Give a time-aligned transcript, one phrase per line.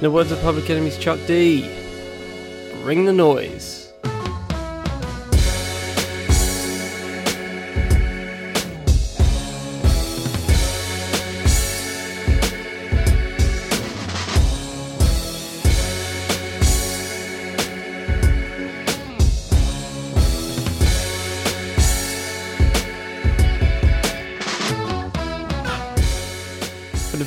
[0.00, 1.60] In the words of Public Enemy's Chuck D,
[2.82, 3.80] bring the noise.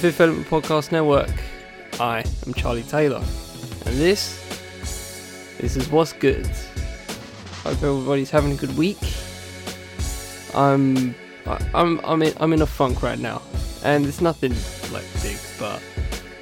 [0.03, 1.29] Fifth Element Podcast Network,
[1.99, 3.23] I am Charlie Taylor,
[3.85, 4.39] and this,
[5.59, 6.47] this is what's good.
[7.63, 8.97] Hope everybody's having a good week.
[10.55, 11.13] I'm,
[11.73, 13.41] I'm, I'm in, I'm in a funk right now,
[13.83, 14.53] and it's nothing
[14.91, 15.81] like big, but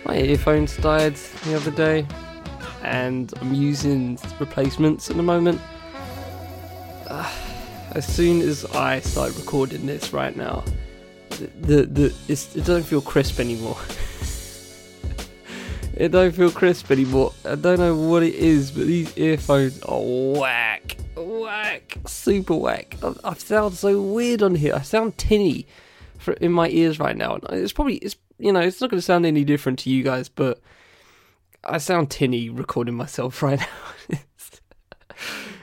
[0.05, 2.07] my earphones died the other day,
[2.83, 5.59] and I'm using replacements at the moment.
[7.09, 7.33] Ah,
[7.91, 10.63] as soon as I start recording this right now,
[11.29, 13.77] the the, the it doesn't feel crisp anymore.
[16.01, 17.31] it don't feel crisp anymore.
[17.45, 22.97] I don't know what it is, but these earphones are whack, whack, super whack.
[23.03, 24.73] I, I sound so weird on here.
[24.73, 25.67] I sound tinny
[26.17, 27.37] for in my ears right now.
[27.51, 30.27] It's probably it's you know it's not going to sound any different to you guys,
[30.27, 30.59] but
[31.63, 34.17] I sound tinny recording myself right now.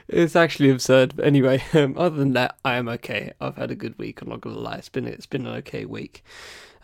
[0.07, 1.17] it's, actually absurd.
[1.17, 3.33] But anyway, um, other than that, I am okay.
[3.41, 4.21] I've had a good week.
[4.21, 4.75] I'm not gonna lie.
[4.75, 6.23] It's been it's been an okay week.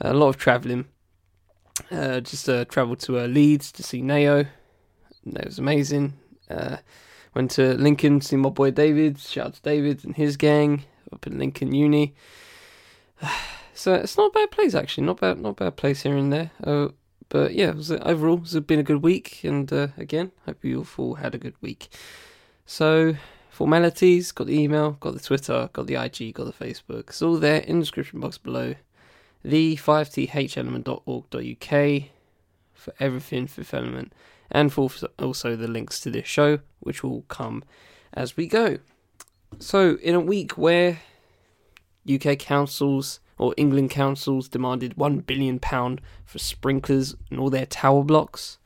[0.02, 0.88] a lot of travelling.
[1.92, 4.46] Uh, just uh, travelled to uh, Leeds to see Neo.
[5.26, 6.14] That was amazing.
[6.50, 6.78] Uh,
[7.34, 9.20] went to Lincoln to see my boy David.
[9.20, 12.16] Shout out to David and his gang up in Lincoln Uni.
[13.78, 15.06] So it's not a bad place actually.
[15.06, 15.38] Not bad.
[15.38, 16.50] Not a bad place here and there.
[16.64, 16.88] Uh,
[17.28, 19.44] but yeah, it was, overall it's been a good week.
[19.44, 21.90] And again, hope you all had a good week.
[22.66, 23.16] So
[23.50, 27.10] formalities, got the email, got the Twitter, got the IG, got the Facebook.
[27.10, 28.76] It's all there in the description box below.
[29.46, 32.04] The 5thelement.org.uk
[32.74, 34.12] for everything Fifth Element
[34.50, 34.90] and for
[35.20, 37.64] also the links to this show, which will come
[38.12, 38.80] as we go.
[39.60, 41.02] So, in a week where
[42.12, 48.58] UK councils or England councils demanded £1 billion for sprinklers in all their tower blocks,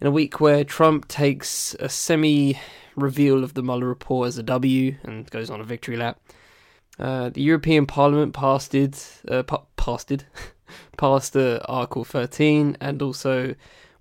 [0.00, 2.56] in a week where Trump takes a semi
[2.94, 6.20] reveal of the Mueller report as a W and goes on a victory lap.
[7.00, 10.26] Uh, the European Parliament passed it, uh, pa- passed it,
[10.98, 13.54] passed uh, Article 13, and also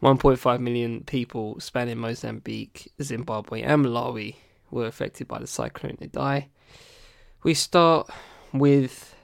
[0.03, 4.35] 1.5 million people spanning Mozambique, Zimbabwe, and Malawi
[4.69, 6.47] were affected by the cyclone Idai.
[7.41, 8.09] We start
[8.51, 9.15] with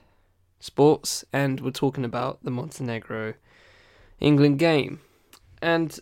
[0.58, 3.34] sports, and we're talking about the Montenegro
[4.20, 5.00] England game,
[5.60, 6.00] and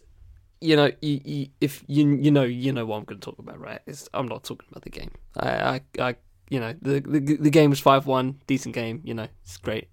[0.61, 3.39] you know, you, you, if you you know you know what I'm going to talk
[3.41, 3.81] about, right?
[3.87, 5.11] It's, I'm not talking about the game.
[5.37, 6.17] I I, I
[6.49, 9.00] you know the, the the game was five one, decent game.
[9.05, 9.88] You know, it's great.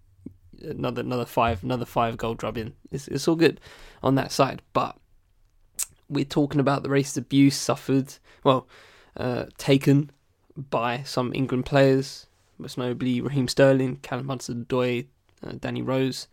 [0.61, 2.73] Another another five another five goal drubbing.
[2.91, 3.59] It's it's all good
[4.03, 4.97] on that side, but
[6.11, 8.13] we're talking about the racist abuse suffered,
[8.43, 8.67] well,
[9.15, 10.11] uh, taken
[10.69, 15.07] by some England players, most notably Raheem Sterling, Callum Hudson-Odoi,
[15.45, 16.27] uh, Danny Rose.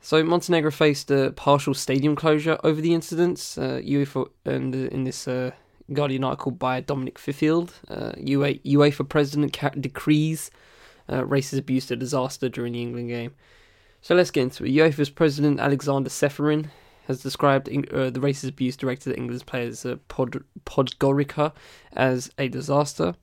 [0.00, 3.56] So Montenegro faced a partial stadium closure over the incidents.
[3.56, 5.52] Uh, UEFA and in this uh,
[5.92, 10.50] Guardian article by Dominic Fifield, uh, UA, UEFA president decrees
[11.08, 13.34] uh, racist abuse a disaster during the England game.
[14.00, 14.72] So let's get into it.
[14.72, 16.70] UEFA's president Alexander Ceferin
[17.06, 21.52] has described uh, the racist abuse directed at England's players uh, Pod- Podgorica
[21.92, 23.14] as a disaster.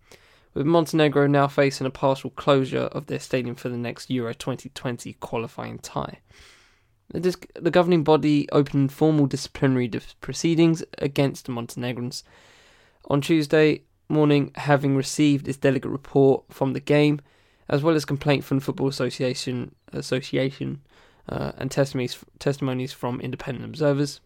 [0.54, 5.14] With Montenegro now facing a partial closure of their stadium for the next Euro 2020
[5.14, 6.20] qualifying tie.
[7.14, 12.24] The, the governing body opened formal disciplinary dis- proceedings against the Montenegrins
[13.10, 17.22] on Tuesday morning, having received its delegate report from the game,
[17.70, 20.82] as well as complaint from the Football Association Association
[21.30, 24.20] uh, and testimonies testimonies from independent observers.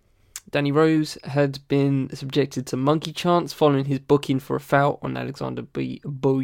[0.51, 5.17] Danny Rose had been subjected to monkey chants following his booking for a foul on
[5.17, 6.43] Alexander B- Bo-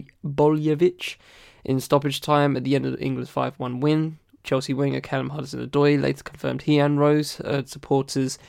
[1.64, 4.18] in stoppage time at the end of England's 5 1 win.
[4.44, 8.40] Chelsea winger Callum Hudson Odoi later confirmed he and Rose heard supporters,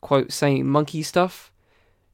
[0.00, 1.51] quote, saying monkey stuff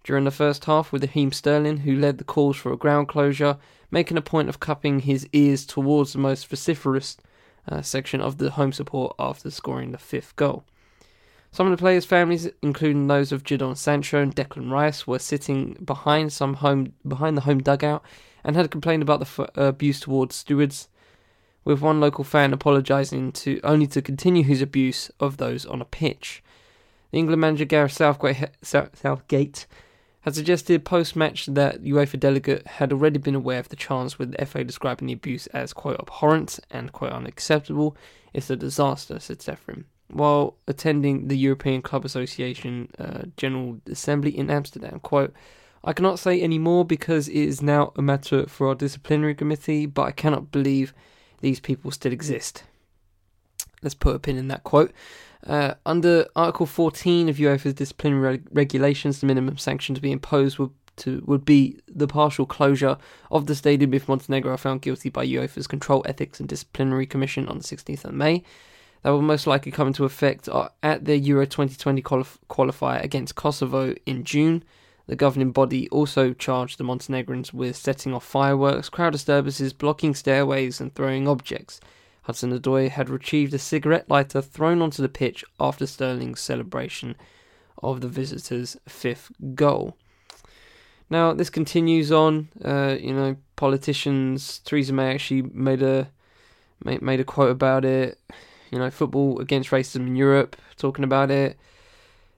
[0.08, 3.58] during the first half, with Raheem Sterling, who led the calls for a ground closure,
[3.90, 7.19] making a point of cupping his ears towards the most vociferous
[7.69, 10.64] uh, section of the home support after scoring the fifth goal.
[11.52, 15.76] Some of the players' families, including those of Jadon Sancho and Declan Rice, were sitting
[15.84, 18.02] behind some home behind the home dugout
[18.43, 20.88] and had complained about the f- abuse towards stewards.
[21.66, 25.84] With one local fan apologising to only to continue his abuse of those on a
[25.84, 26.43] pitch.
[27.10, 29.66] The England manager Gareth Southgate, Southgate
[30.29, 34.45] had suggested post-match that UEFA delegate had already been aware of the chants, with the
[34.45, 37.97] FA describing the abuse as quote abhorrent and quote unacceptable.
[38.35, 39.85] It's a disaster, said Ceferin.
[40.09, 45.01] while attending the European Club Association uh, General Assembly in Amsterdam.
[45.01, 45.33] Quote,
[45.83, 49.87] I cannot say any more because it is now a matter for our disciplinary committee,
[49.87, 50.93] but I cannot believe
[51.41, 52.65] these people still exist.
[53.83, 54.93] Let's put a pin in that quote.
[55.46, 60.70] Uh, under Article 14 of UEFA's disciplinary regulations, the minimum sanction to be imposed would
[60.99, 62.99] to would be the partial closure
[63.31, 67.49] of the stadium if Montenegro are found guilty by UEFA's Control Ethics and Disciplinary Commission
[67.49, 68.43] on the 16th of May.
[69.02, 73.37] That will most likely come into effect uh, at the Euro 2020 qualif- qualifier against
[73.37, 74.64] Kosovo in June.
[75.06, 80.81] The governing body also charged the Montenegrins with setting off fireworks, crowd disturbances, blocking stairways,
[80.81, 81.81] and throwing objects.
[82.29, 82.51] Hudson
[82.91, 87.17] had retrieved a cigarette lighter thrown onto the pitch after Sterling's celebration
[87.83, 89.97] of the visitors' fifth goal.
[91.09, 92.51] Now this continues on.
[92.63, 94.59] Uh, you know, politicians.
[94.59, 96.11] Theresa May actually made a
[96.85, 98.21] made, made a quote about it.
[98.71, 101.57] You know, football against racism in Europe, talking about it.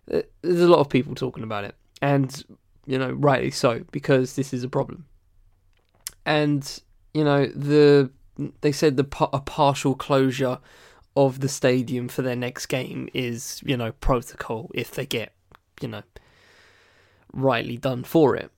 [0.08, 2.44] Uh, there's a lot of people talking about it, and
[2.86, 5.06] you know, rightly so because this is a problem.
[6.24, 6.80] And
[7.12, 8.12] you know, the
[8.60, 10.58] they said the a partial closure
[11.16, 15.34] of the stadium for their next game is you know protocol if they get
[15.80, 16.02] you know
[17.32, 18.50] rightly done for it.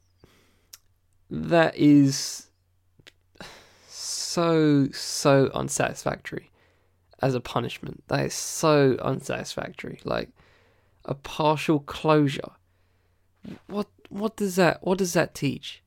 [1.30, 2.48] That is
[3.88, 6.50] so so unsatisfactory
[7.20, 8.02] as a punishment.
[8.08, 10.00] That is so unsatisfactory.
[10.04, 10.30] Like
[11.04, 12.52] a partial closure.
[13.66, 15.82] What what does that what does that teach?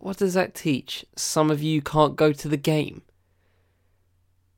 [0.00, 1.04] What does that teach?
[1.16, 3.02] Some of you can't go to the game.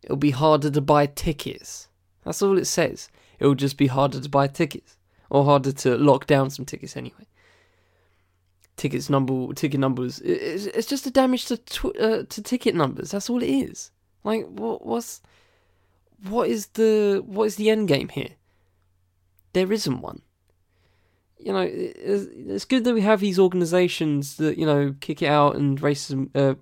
[0.02, 1.88] It'll be harder to buy tickets.
[2.24, 3.08] That's all it says.
[3.38, 4.96] It'll just be harder to buy tickets.
[5.30, 7.26] Or harder to lock down some tickets anyway.
[8.76, 10.20] Tickets number, ticket numbers.
[10.20, 13.10] It's, just a damage to tw- uh, to ticket numbers.
[13.10, 13.90] That's all it is.
[14.24, 15.20] Like what what's
[16.28, 18.30] what is the what is the end game here?
[19.52, 20.22] There isn't one.
[21.42, 25.56] You know, it's good that we have these organisations that you know kick it out
[25.56, 26.54] and racism uh,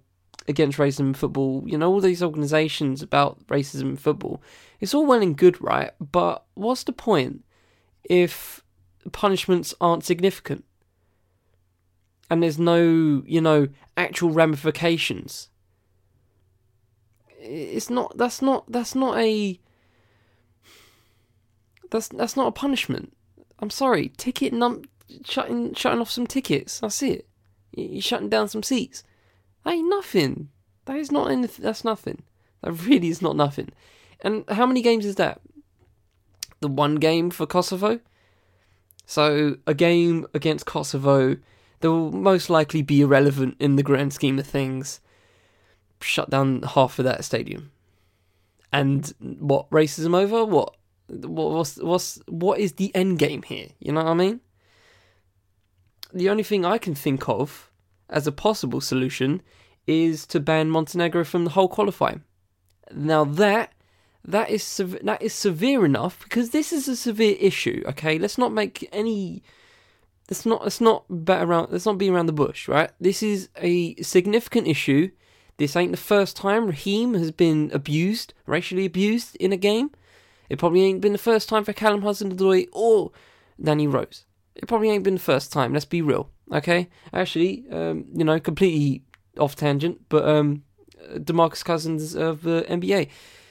[0.46, 1.64] against racism in football.
[1.66, 4.42] You know, all these organisations about racism in football.
[4.80, 5.90] It's all well and good, right?
[6.00, 7.44] But what's the point
[8.04, 8.62] if
[9.12, 10.64] punishments aren't significant
[12.30, 15.48] and there's no, you know, actual ramifications?
[17.40, 19.58] it's not that's not that's not a
[21.90, 23.16] that's that's not a punishment.
[23.58, 24.84] I'm sorry, ticket num
[25.24, 26.80] shutting shutting off some tickets.
[26.80, 27.26] That's it.
[27.72, 29.04] You're shutting down some seats.
[29.64, 30.48] That ain't nothing.
[30.84, 31.64] That is not anything.
[31.64, 32.22] That's nothing.
[32.62, 33.70] That really is not nothing.
[34.20, 35.40] And how many games is that?
[36.60, 38.00] The one game for Kosovo.
[39.06, 41.36] So a game against Kosovo
[41.80, 45.00] that will most likely be irrelevant in the grand scheme of things
[46.00, 47.70] shut down half of that stadium.
[48.72, 50.44] And what racism over?
[50.44, 50.74] What?
[51.08, 53.68] What's what's what is the end game here?
[53.78, 54.40] You know what I mean?
[56.12, 57.70] The only thing I can think of
[58.08, 59.42] as a possible solution
[59.86, 62.22] is to ban Montenegro from the whole qualifying.
[62.92, 63.72] Now that
[64.24, 67.82] that is that is severe enough because this is a severe issue.
[67.86, 69.42] Okay, let's not make any.
[70.30, 71.68] Let's not let's not bet around.
[71.70, 72.90] Let's not be around the bush, right?
[73.00, 75.10] This is a significant issue
[75.58, 79.90] this ain't the first time Raheem has been abused, racially abused in a game.
[80.48, 83.12] It probably ain't been the first time for Callum Hudson-Odoi or
[83.62, 84.24] Danny Rose.
[84.54, 85.72] It probably ain't been the first time.
[85.72, 86.88] Let's be real, okay?
[87.12, 89.02] Actually, um, you know, completely
[89.38, 90.64] off tangent, but um,
[91.14, 93.08] DeMarcus Cousins of the NBA,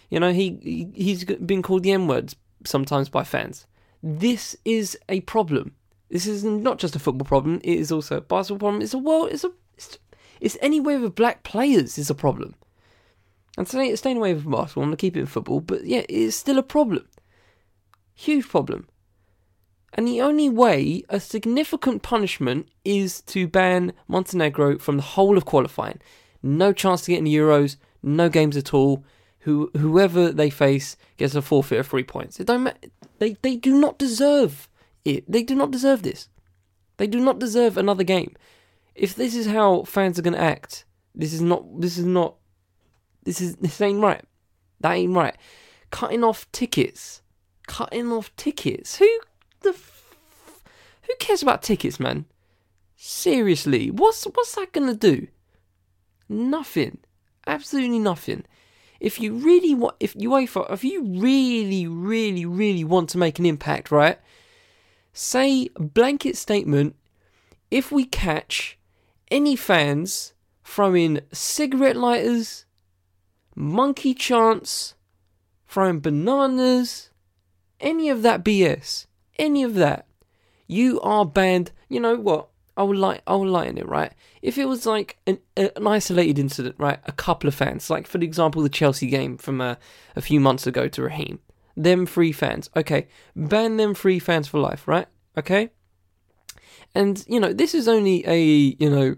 [0.09, 2.35] you know, he, he he's been called the N words
[2.65, 3.65] sometimes by fans.
[4.03, 5.73] This is a problem.
[6.09, 7.59] This is not just a football problem.
[7.63, 8.81] It is also a basketball problem.
[8.81, 9.29] It's a world.
[9.31, 9.97] It's a it's
[10.39, 12.55] it's anywhere with black players is a problem.
[13.57, 16.03] And staying, staying away from basketball, I'm going to keep it in football, but yeah,
[16.07, 17.07] it's still a problem.
[18.13, 18.87] Huge problem.
[19.93, 25.45] And the only way a significant punishment is to ban Montenegro from the whole of
[25.45, 25.99] qualifying.
[26.43, 29.03] No chance to get in the Euros, no games at all.
[29.41, 32.37] Who whoever they face gets a forfeit of three points.
[32.37, 32.73] It don't ma-
[33.19, 34.67] they they do not deserve
[35.05, 35.23] it.
[35.31, 36.27] They do not deserve this.
[36.97, 38.35] They do not deserve another game
[38.97, 40.83] if this is how fans are going to act,
[41.15, 41.79] this is not.
[41.79, 42.35] This is not.
[43.27, 44.23] This is this ain't right.
[44.79, 45.35] That ain't right.
[45.91, 47.21] Cutting off tickets.
[47.67, 48.95] Cutting off tickets.
[48.95, 49.19] Who
[49.59, 49.71] the?
[49.71, 50.63] F-
[51.01, 52.23] who cares about tickets, man?
[52.95, 55.27] Seriously, what's what's that gonna do?
[56.29, 56.99] Nothing.
[57.45, 58.45] Absolutely nothing.
[59.01, 63.45] If you really want, if UEFA, if you really, really, really want to make an
[63.45, 64.19] impact, right?
[65.11, 66.95] Say blanket statement.
[67.69, 68.77] If we catch
[69.29, 72.63] any fans throwing cigarette lighters,
[73.57, 74.93] monkey chants,
[75.67, 77.09] throwing bananas,
[77.79, 79.07] any of that BS,
[79.39, 80.05] any of that,
[80.67, 81.71] you are banned.
[81.89, 82.49] You know what?
[82.77, 84.13] I will light, I will lighten it, right?
[84.43, 86.99] If it was like an, an isolated incident, right?
[87.05, 89.79] A couple of fans, like for example, the Chelsea game from a,
[90.15, 91.39] a few months ago to Raheem,
[91.75, 95.07] them free fans, okay, ban them free fans for life, right?
[95.35, 95.71] Okay,
[96.93, 98.39] and you know this is only a
[98.79, 99.15] you know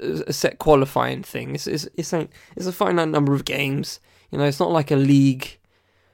[0.00, 1.54] a set qualifying thing.
[1.54, 4.00] It's it's it's a, it's a finite number of games.
[4.30, 5.58] You know, it's not like a league,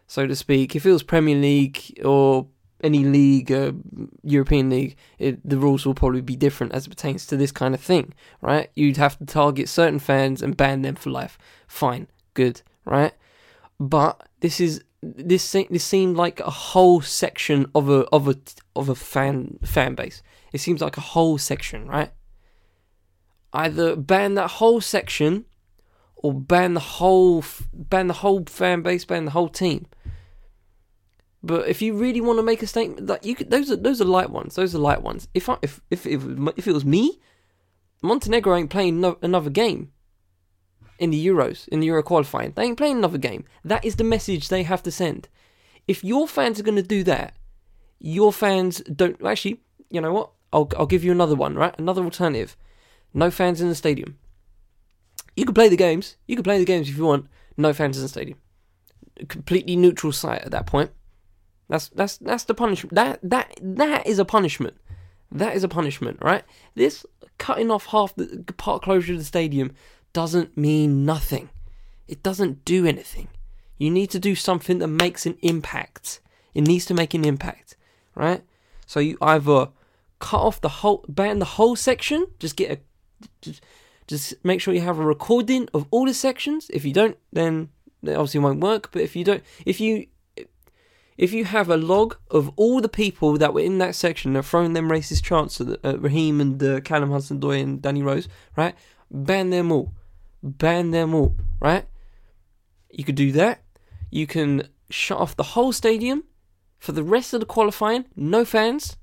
[0.06, 0.74] so to speak.
[0.74, 2.46] If it was Premier League or
[2.82, 3.72] any league, uh,
[4.22, 7.74] European league, it, the rules will probably be different as it pertains to this kind
[7.74, 8.70] of thing, right?
[8.74, 11.38] You'd have to target certain fans and ban them for life.
[11.66, 13.12] Fine, good, right?
[13.80, 18.36] But this is this this seemed like a whole section of a of a
[18.74, 20.22] of a fan fan base.
[20.52, 22.10] It seems like a whole section, right?
[23.52, 25.44] Either ban that whole section,
[26.16, 29.86] or ban the whole ban the whole fan base, ban the whole team.
[31.42, 34.00] But if you really want to make a statement, that you could, those are those
[34.00, 34.56] are light ones.
[34.56, 35.28] Those are light ones.
[35.34, 36.22] If I, if if if,
[36.56, 37.20] if it was me,
[38.02, 39.92] Montenegro ain't playing no, another game
[40.98, 42.52] in the Euros, in the Euro qualifying.
[42.52, 43.44] They ain't playing another game.
[43.64, 45.28] That is the message they have to send.
[45.86, 47.36] If your fans are going to do that,
[48.00, 49.24] your fans don't.
[49.24, 50.30] Actually, you know what?
[50.52, 51.54] I'll I'll give you another one.
[51.54, 52.56] Right, another alternative.
[53.14, 54.18] No fans in the stadium.
[55.36, 56.16] You can play the games.
[56.26, 57.26] You can play the games if you want.
[57.56, 58.38] No fans in the stadium.
[59.20, 60.90] A completely neutral site at that point.
[61.68, 62.94] That's that's that's the punishment.
[62.94, 64.76] That that that is a punishment.
[65.30, 66.44] That is a punishment, right?
[66.74, 67.04] This
[67.36, 69.72] cutting off half the part closure of the stadium
[70.12, 71.50] doesn't mean nothing.
[72.06, 73.28] It doesn't do anything.
[73.76, 76.20] You need to do something that makes an impact.
[76.54, 77.76] It needs to make an impact,
[78.14, 78.42] right?
[78.86, 79.68] So you either
[80.18, 82.80] cut off the whole, ban the whole section, just get a,
[83.40, 83.62] just,
[84.06, 86.70] just make sure you have a recording of all the sections.
[86.70, 87.70] If you don't, then
[88.02, 88.90] it obviously won't work.
[88.92, 90.06] But if you don't, if you
[91.16, 94.46] if you have a log of all the people that were in that section and
[94.46, 98.76] throwing them racist chants at uh, Raheem and uh, Callum Hudson-Odoi and Danny Rose, right?
[99.10, 99.92] Ban them all
[100.42, 101.86] ban them all, right?
[102.90, 103.62] You could do that.
[104.10, 106.24] You can shut off the whole stadium
[106.78, 108.96] for the rest of the qualifying, no fans.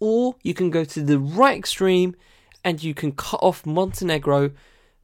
[0.00, 2.16] Or you can go to the right extreme
[2.66, 4.50] and you can cut off Montenegro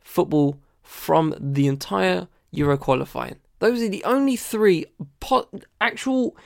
[0.01, 3.37] football from the entire Euro qualifying.
[3.61, 4.85] Those are the only three
[5.21, 5.49] po-
[5.81, 6.37] actual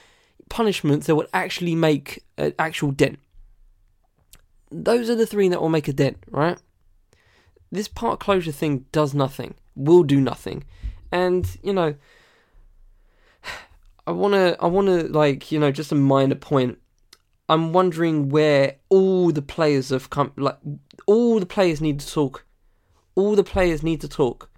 [0.48, 3.18] punishments that would actually make an actual dent.
[4.70, 6.58] Those are the three that will make a dent, right?
[7.72, 10.64] this park closure thing does nothing, will do nothing,
[11.10, 11.94] and you know,
[14.06, 16.78] I wanna, I wanna like you know, just a minor point.
[17.48, 20.58] I'm wondering where all the players have come, like
[21.06, 22.44] all the players need to talk.
[23.14, 24.50] All the players need to talk,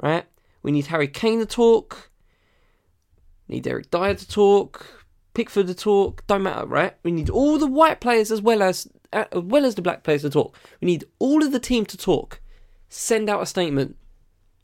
[0.00, 0.24] right?
[0.62, 2.10] We need Harry Kane to talk.
[3.48, 4.86] Need Eric Dier to talk.
[5.34, 6.26] Pickford to talk.
[6.26, 6.94] Don't matter, right?
[7.02, 10.04] We need all the white players as well as uh, as well as the black
[10.04, 10.56] players to talk.
[10.80, 12.40] We need all of the team to talk
[12.94, 13.96] send out a statement.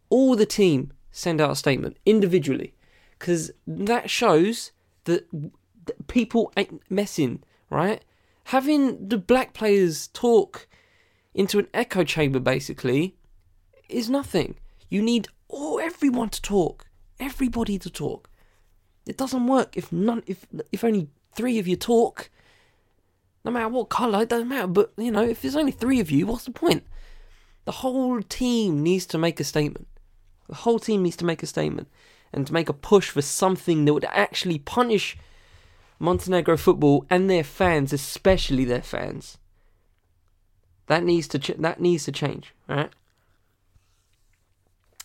[0.09, 2.75] All the team send out a statement individually
[3.19, 4.71] because that shows
[5.05, 5.27] that
[6.07, 8.05] people ain't messing, right?
[8.45, 10.67] Having the black players talk
[11.35, 13.17] into an echo chamber basically
[13.89, 14.57] is nothing.
[14.89, 16.87] You need all everyone to talk,
[17.19, 18.29] everybody to talk.
[19.07, 22.31] It doesn't work if none if if only three of you talk.
[23.45, 24.67] No matter what colour, it doesn't matter.
[24.67, 26.85] But you know, if there's only three of you, what's the point?
[27.65, 29.87] The whole team needs to make a statement.
[30.49, 31.89] The whole team needs to make a statement
[32.33, 35.17] and to make a push for something that would actually punish
[36.01, 39.39] Montenegro football and their fans, especially their fans.
[40.89, 42.91] That needs to ch- that needs to change, right?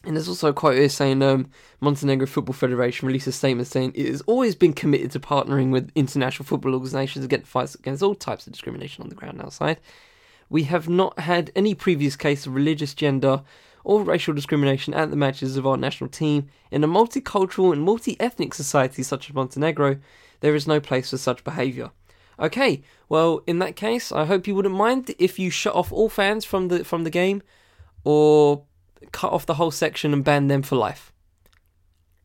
[0.04, 1.50] And there's also a quote here saying um,
[1.80, 5.92] Montenegro Football Federation released a statement saying it has always been committed to partnering with
[5.96, 9.80] international football organisations against fights against all types of discrimination on the ground and outside
[10.50, 13.44] we have not had any previous case of religious, gender,
[13.84, 16.48] or racial discrimination at the matches of our national team.
[16.72, 19.98] In a multicultural and multi ethnic society such as Montenegro,
[20.46, 21.90] there is no place for such behaviour.
[22.40, 26.08] Okay, well, in that case, I hope you wouldn't mind if you shut off all
[26.08, 27.42] fans from the from the game,
[28.04, 28.66] or
[29.12, 31.12] cut off the whole section and ban them for life.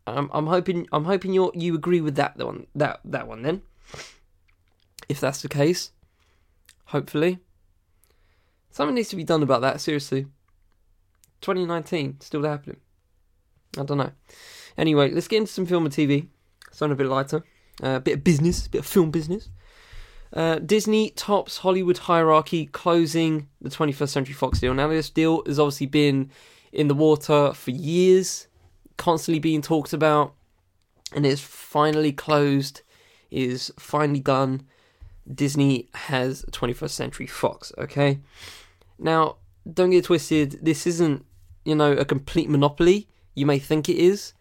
[0.06, 3.62] I'm, I'm hoping I'm hoping you you agree with that one that that one then.
[5.08, 5.92] If that's the case,
[6.88, 7.38] hopefully.
[8.70, 10.26] Something needs to be done about that, seriously.
[11.40, 12.80] 2019, still happening.
[13.78, 14.12] I don't know.
[14.76, 16.28] Anyway, let's get into some film and TV.
[16.70, 17.42] Something a bit lighter.
[17.82, 19.48] Uh, a bit of business, bit of film business.
[20.32, 24.74] Uh, Disney tops Hollywood hierarchy, closing the 21st Century Fox deal.
[24.74, 26.30] Now, this deal has obviously been
[26.72, 28.46] in the water for years,
[28.96, 30.34] constantly being talked about,
[31.14, 32.82] and it's finally closed
[33.30, 34.62] is finally done.
[35.32, 38.18] Disney has 21st Century Fox, okay?
[38.98, 39.36] Now,
[39.72, 41.24] don't get twisted, this isn't,
[41.64, 43.08] you know, a complete monopoly.
[43.34, 44.32] You may think it is,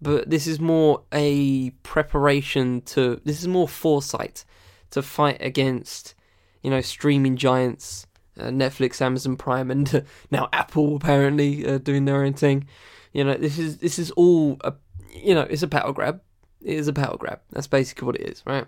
[0.00, 4.44] but this is more a preparation to, this is more foresight
[4.90, 6.14] to fight against,
[6.62, 8.06] you know, streaming giants,
[8.38, 10.00] uh, Netflix, Amazon Prime, and uh,
[10.30, 12.66] now Apple apparently uh, doing their own thing.
[13.12, 14.74] You know, this is this is all a,
[15.10, 16.20] you know, it's a power grab.
[16.62, 17.40] It is a power grab.
[17.50, 18.66] That's basically what it is, right?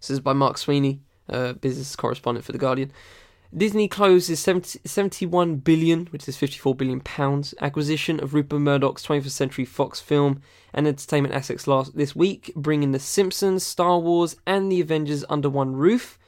[0.00, 2.92] This is by Mark Sweney, uh, business correspondent for The Guardian.
[3.56, 9.30] Disney closes 70, 71 billion, which is 54 billion pounds, acquisition of Rupert Murdoch's 21st
[9.30, 10.42] Century Fox film
[10.74, 15.48] and entertainment assets last this week, bringing The Simpsons, Star Wars, and The Avengers under
[15.48, 16.18] one roof.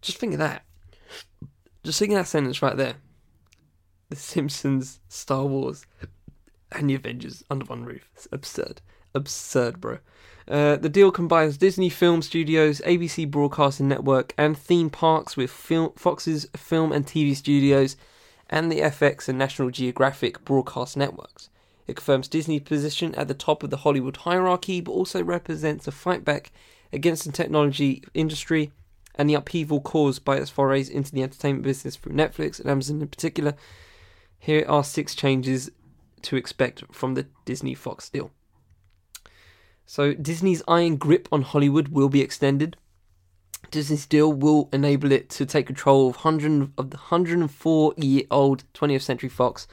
[0.00, 0.64] Just think of that.
[1.82, 2.94] Just think of that sentence right there.
[4.08, 5.84] The Simpsons, Star Wars,
[6.72, 8.08] and The Avengers under one roof.
[8.14, 8.80] It's absurd.
[9.14, 9.98] Absurd, bro.
[10.46, 15.92] Uh, the deal combines Disney Film Studios, ABC Broadcasting Network, and theme parks with film,
[15.96, 17.96] Fox's film and TV studios
[18.50, 21.48] and the FX and National Geographic broadcast networks.
[21.86, 25.92] It confirms Disney's position at the top of the Hollywood hierarchy, but also represents a
[25.92, 26.52] fight back
[26.92, 28.70] against the technology industry
[29.14, 33.00] and the upheaval caused by its forays into the entertainment business through Netflix and Amazon
[33.00, 33.54] in particular.
[34.38, 35.70] Here are six changes
[36.22, 38.30] to expect from the Disney Fox deal.
[39.86, 42.76] So Disney's iron grip on Hollywood will be extended.
[43.70, 48.64] Disney's deal will enable it to take control of 100 of the 104 year old
[48.74, 49.66] 20th Century Fox,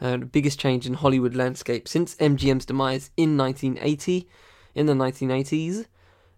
[0.00, 4.28] uh, the biggest change in Hollywood landscape since MGM's demise in 1980.
[4.74, 5.86] In the 1980s,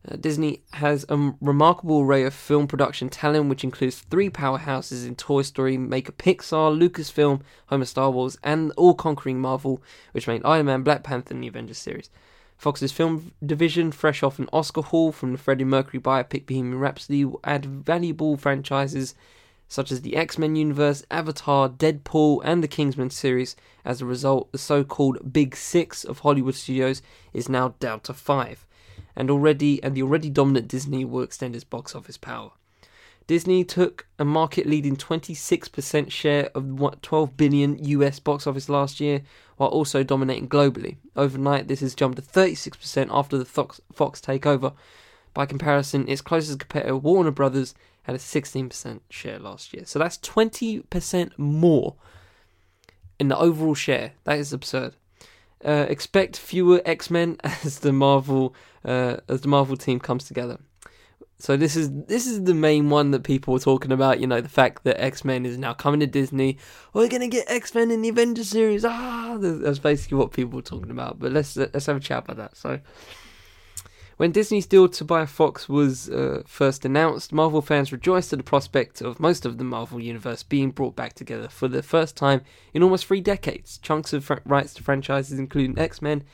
[0.08, 5.16] uh, Disney has a remarkable array of film production talent, which includes three powerhouses in
[5.16, 10.66] Toy Story, maker Pixar, Lucasfilm, home of Star Wars, and all-conquering Marvel, which made Iron
[10.66, 12.11] Man, Black Panther, and the Avengers series.
[12.59, 17.25] Fox's film division, fresh off an Oscar haul from the Freddie Mercury biopic Bohemian Rhapsody,
[17.25, 19.14] will add valuable franchises
[19.68, 23.55] such as the X Men universe, Avatar, Deadpool, and the Kingsman series.
[23.85, 27.01] As a result, the so called Big Six of Hollywood studios
[27.33, 28.66] is now down to five.
[29.14, 32.53] And already and the already dominant Disney will extend its box office power.
[33.28, 39.00] Disney took a market leading 26% share of what 12 billion US box office last
[39.00, 39.20] year,
[39.58, 40.96] while also dominating globally.
[41.14, 44.72] Overnight, this has jumped to 36% after the Fox, Fox takeover.
[45.34, 49.84] By comparison, its closest competitor, Warner Brothers, had a 16% share last year.
[49.84, 51.96] So that's 20% more
[53.18, 54.12] in the overall share.
[54.24, 54.94] That is absurd.
[55.62, 60.60] Uh, expect fewer X Men as the Marvel uh, as the Marvel team comes together.
[61.40, 64.18] So this is this is the main one that people were talking about.
[64.18, 66.59] You know, the fact that X Men is now coming to Disney.
[66.92, 68.85] We're gonna get X Men in the Avengers series.
[68.85, 71.20] Ah, that's basically what people were talking about.
[71.20, 72.57] But let's let's have a chat about that.
[72.57, 72.81] So,
[74.16, 78.42] when Disney's deal to buy Fox was uh, first announced, Marvel fans rejoiced at the
[78.42, 82.40] prospect of most of the Marvel universe being brought back together for the first time
[82.74, 83.79] in almost three decades.
[83.79, 86.24] Chunks of fr- rights to franchises, including X Men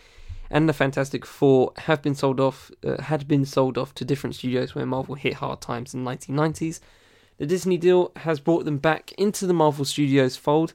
[0.50, 4.36] and the Fantastic Four have been sold off, uh, had been sold off to different
[4.36, 6.80] studios when Marvel hit hard times in the 1990s.
[7.38, 10.72] The Disney deal has brought them back into the Marvel Studios fold,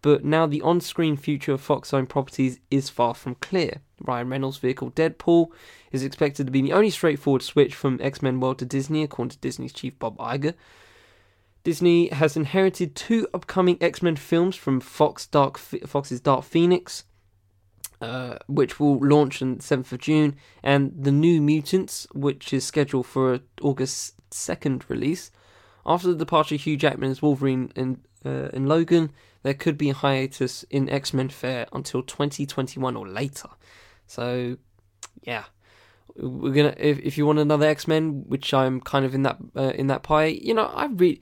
[0.00, 3.80] but now the on screen future of Fox owned properties is far from clear.
[4.00, 5.52] Ryan Reynolds' vehicle Deadpool
[5.92, 9.30] is expected to be the only straightforward switch from X Men World to Disney, according
[9.30, 10.54] to Disney's chief Bob Iger.
[11.62, 17.04] Disney has inherited two upcoming X Men films from Fox Dark Fox's Dark Phoenix,
[18.02, 23.06] uh, which will launch on 7th of June, and The New Mutants, which is scheduled
[23.06, 25.30] for August 2nd release.
[25.86, 29.12] After the departure of Hugh Jackman's Wolverine and uh, in Logan,
[29.44, 33.48] there could be a hiatus in X Men Fare until 2021 or later.
[34.06, 34.56] So,
[35.22, 35.44] yeah,
[36.16, 36.74] we're gonna.
[36.76, 39.86] If, if you want another X Men, which I'm kind of in that uh, in
[39.88, 41.20] that pie, you know, I really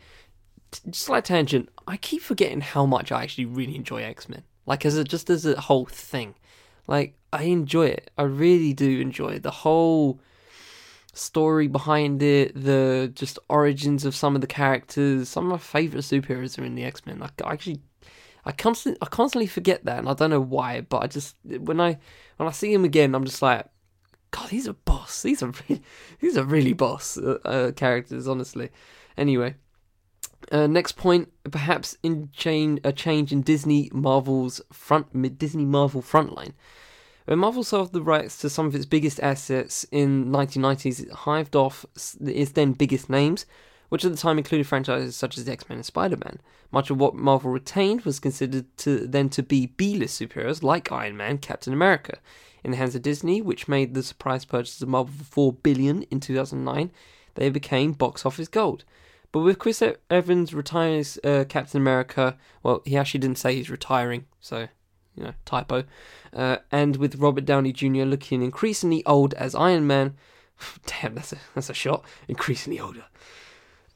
[0.92, 1.68] slight tangent.
[1.86, 4.44] I keep forgetting how much I actually really enjoy X Men.
[4.66, 6.34] Like as a just as a whole thing.
[6.90, 8.10] Like I enjoy it.
[8.18, 9.44] I really do enjoy it.
[9.44, 10.20] The whole
[11.12, 15.28] story behind it, the just origins of some of the characters.
[15.28, 17.20] Some of my favorite superheroes are in the X Men.
[17.20, 17.80] Like I actually,
[18.44, 20.80] I constantly, I constantly forget that, and I don't know why.
[20.80, 21.96] But I just when I
[22.38, 23.66] when I see him again, I'm just like,
[24.32, 25.22] God, these are boss.
[25.22, 25.82] These are really,
[26.20, 28.26] these are really boss uh, uh, characters.
[28.26, 28.70] Honestly.
[29.16, 29.54] Anyway.
[30.50, 36.52] Uh, next point, perhaps in chain a change in Disney Marvel's front Disney Marvel frontline.
[37.26, 41.54] When Marvel sold the rights to some of its biggest assets in 1990s, it hived
[41.54, 41.86] off
[42.20, 43.46] its then biggest names,
[43.88, 46.40] which at the time included franchises such as X-Men and Spider-Man.
[46.72, 51.16] Much of what Marvel retained was considered to then to be B-list superheroes like Iron
[51.16, 52.18] Man, Captain America.
[52.64, 56.02] in the hands of Disney, which made the surprise purchase of Marvel for four billion
[56.04, 56.90] in 2009.
[57.34, 58.84] They became box office gold.
[59.32, 64.26] But with Chris Evans retires uh, Captain America, well, he actually didn't say he's retiring,
[64.40, 64.68] so
[65.14, 65.84] you know, typo.
[66.32, 68.04] Uh, and with Robert Downey Jr.
[68.04, 70.16] looking increasingly old as Iron Man,
[70.86, 72.04] damn, that's a that's a shot.
[72.28, 73.04] Increasingly older,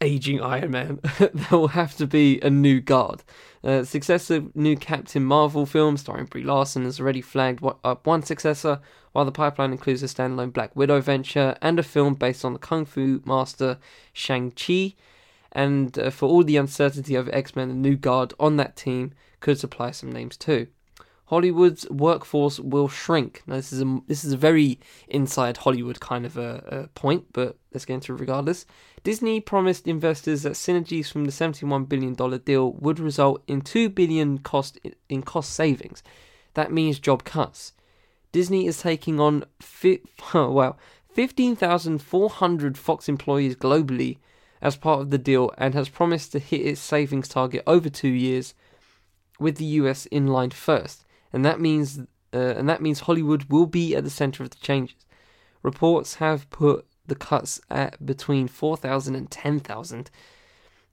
[0.00, 1.00] aging Iron Man.
[1.18, 3.22] there will have to be a new guard.
[3.62, 8.80] Uh, successive new Captain Marvel film starring Brie Larson has already flagged up one successor,
[9.12, 12.58] while the pipeline includes a standalone Black Widow venture and a film based on the
[12.58, 13.78] Kung Fu master
[14.12, 14.94] Shang-Chi.
[15.54, 19.12] And uh, for all the uncertainty of X Men, the new guard on that team
[19.40, 20.66] could supply some names too.
[21.26, 23.42] Hollywood's workforce will shrink.
[23.46, 27.26] Now, this is a this is a very inside Hollywood kind of a, a, point,
[27.32, 28.66] but let's get into it regardless.
[29.02, 33.88] Disney promised investors that synergies from the seventy-one billion dollar deal would result in two
[33.88, 36.02] billion cost in cost savings.
[36.54, 37.72] That means job cuts.
[38.32, 40.02] Disney is taking on fi-
[40.34, 40.78] well
[41.10, 44.18] fifteen thousand four hundred Fox employees globally
[44.64, 48.08] as part of the deal, and has promised to hit its savings target over two
[48.08, 48.54] years,
[49.38, 51.98] with the US in line first and that means
[52.32, 55.04] uh, and that means Hollywood will be at the center of the changes.
[55.62, 60.10] Reports have put the cuts at between 4,000 and 10,000.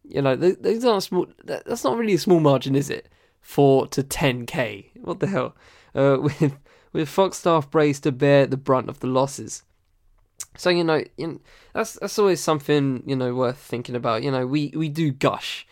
[0.03, 1.27] You know, those aren't small.
[1.43, 3.07] That's not really a small margin, is it?
[3.39, 4.89] Four to 10k.
[5.01, 5.55] What the hell?
[5.95, 6.57] Uh, with
[6.91, 9.63] with Fox staff braced to bear the brunt of the losses.
[10.57, 11.39] So you know, you know,
[11.73, 14.23] that's that's always something you know worth thinking about.
[14.23, 15.67] You know, we we do gush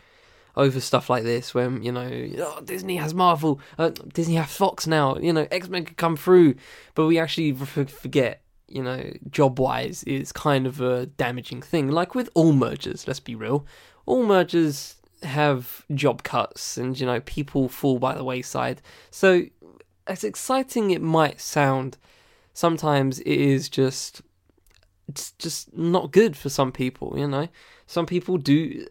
[0.56, 4.88] over stuff like this when you know oh, Disney has Marvel, uh, Disney has Fox
[4.88, 5.18] now.
[5.18, 6.56] You know X Men could come through,
[6.96, 8.42] but we actually forget.
[8.72, 11.90] You know, job wise is kind of a damaging thing.
[11.90, 13.66] Like with all mergers, let's be real,
[14.06, 18.82] all mergers have job cuts, and you know people fall by the wayside.
[19.10, 19.46] So,
[20.08, 21.98] as exciting it might sound,
[22.54, 24.22] sometimes it is just
[25.10, 27.16] it's just not good for some people.
[27.18, 27.48] You know,
[27.88, 28.86] some people do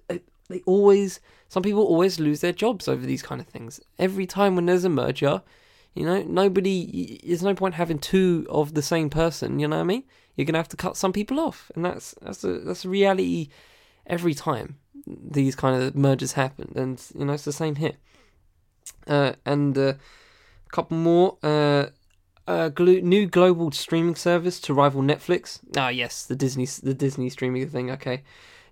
[0.48, 3.80] they always some people always lose their jobs over these kind of things.
[3.98, 5.42] Every time when there's a merger,
[5.94, 9.82] you know, nobody there's no point having two of the same person, you know what
[9.82, 10.04] I mean?
[10.36, 11.70] You're gonna have to cut some people off.
[11.74, 13.48] And that's that's a that's a reality
[14.06, 16.72] every time these kind of mergers happen.
[16.74, 17.94] And you know, it's the same here.
[19.06, 19.94] Uh, and uh,
[20.66, 21.38] a couple more.
[21.42, 21.86] Uh,
[22.70, 25.60] glo- new global streaming service to rival Netflix.
[25.76, 27.90] Ah, yes, the Disney the Disney streaming thing.
[27.90, 28.22] Okay,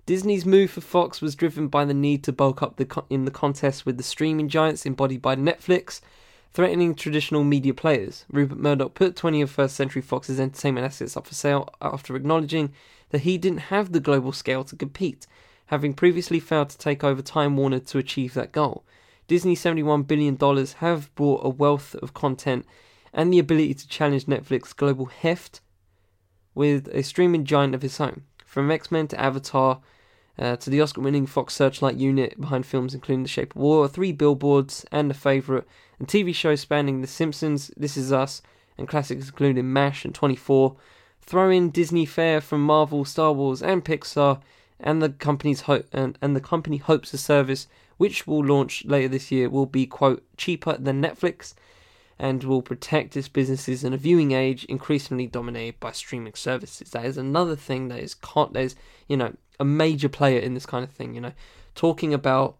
[0.06, 3.24] Disney's move for Fox was driven by the need to bulk up the co- in
[3.24, 6.00] the contest with the streaming giants embodied by Netflix,
[6.54, 8.24] threatening traditional media players.
[8.30, 12.72] Rupert Murdoch put 21st Century Fox's entertainment assets up for sale after acknowledging
[13.10, 15.26] that he didn't have the global scale to compete,
[15.66, 18.84] having previously failed to take over Time Warner to achieve that goal.
[19.28, 20.36] Disney's $71 billion
[20.78, 22.64] have brought a wealth of content
[23.16, 25.62] and the ability to challenge Netflix's global heft
[26.54, 28.22] with a streaming giant of its own.
[28.44, 29.80] From X Men to Avatar
[30.38, 33.88] uh, to the Oscar winning Fox Searchlight unit behind films including The Shape of Water,
[33.88, 35.64] Three Billboards, and The Favourite,
[35.98, 38.42] and TV shows spanning The Simpsons, This Is Us,
[38.76, 40.76] and classics including MASH and 24.
[41.22, 44.40] Throw in Disney fare from Marvel, Star Wars, and Pixar,
[44.78, 49.08] and the company's hope and, and the company hopes the service, which will launch later
[49.08, 51.54] this year, will be quote cheaper than Netflix
[52.18, 56.90] and will protect its businesses in a viewing age increasingly dominated by streaming services.
[56.90, 58.54] That is another thing that is con-
[59.08, 61.14] you know a major player in this kind of thing.
[61.14, 61.32] You know,
[61.74, 62.56] talking about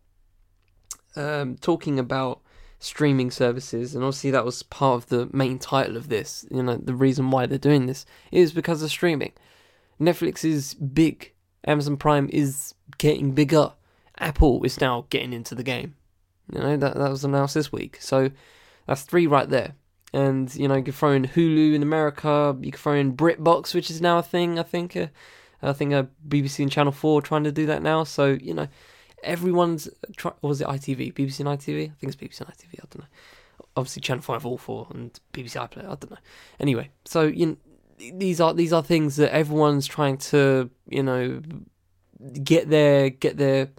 [1.15, 2.41] um, talking about
[2.79, 6.47] streaming services, and obviously that was part of the main title of this.
[6.51, 9.33] You know, the reason why they're doing this is because of streaming.
[10.01, 11.33] Netflix is big.
[11.67, 13.73] Amazon Prime is getting bigger.
[14.19, 15.95] Apple is now getting into the game.
[16.53, 17.99] You know that that was announced this week.
[18.01, 18.31] So
[18.87, 19.75] that's three right there.
[20.13, 22.57] And you know you can throw in Hulu in America.
[22.61, 24.59] You can throw in BritBox, which is now a thing.
[24.59, 24.97] I think.
[24.97, 25.09] Uh,
[25.63, 28.05] I think uh, BBC and Channel Four trying to do that now.
[28.05, 28.69] So you know,
[29.23, 31.13] everyone's try- was it ITV?
[31.15, 31.91] BBC and ITV?
[31.91, 32.75] I think it's BBC and ITV.
[32.75, 33.09] I don't know.
[33.77, 35.85] Obviously, Channel Five, all four, and BBC iPlayer.
[35.85, 36.19] I don't know.
[36.61, 37.57] Anyway, so you know,
[38.15, 41.43] these are these are things that everyone's trying to you know
[42.43, 43.71] get their get their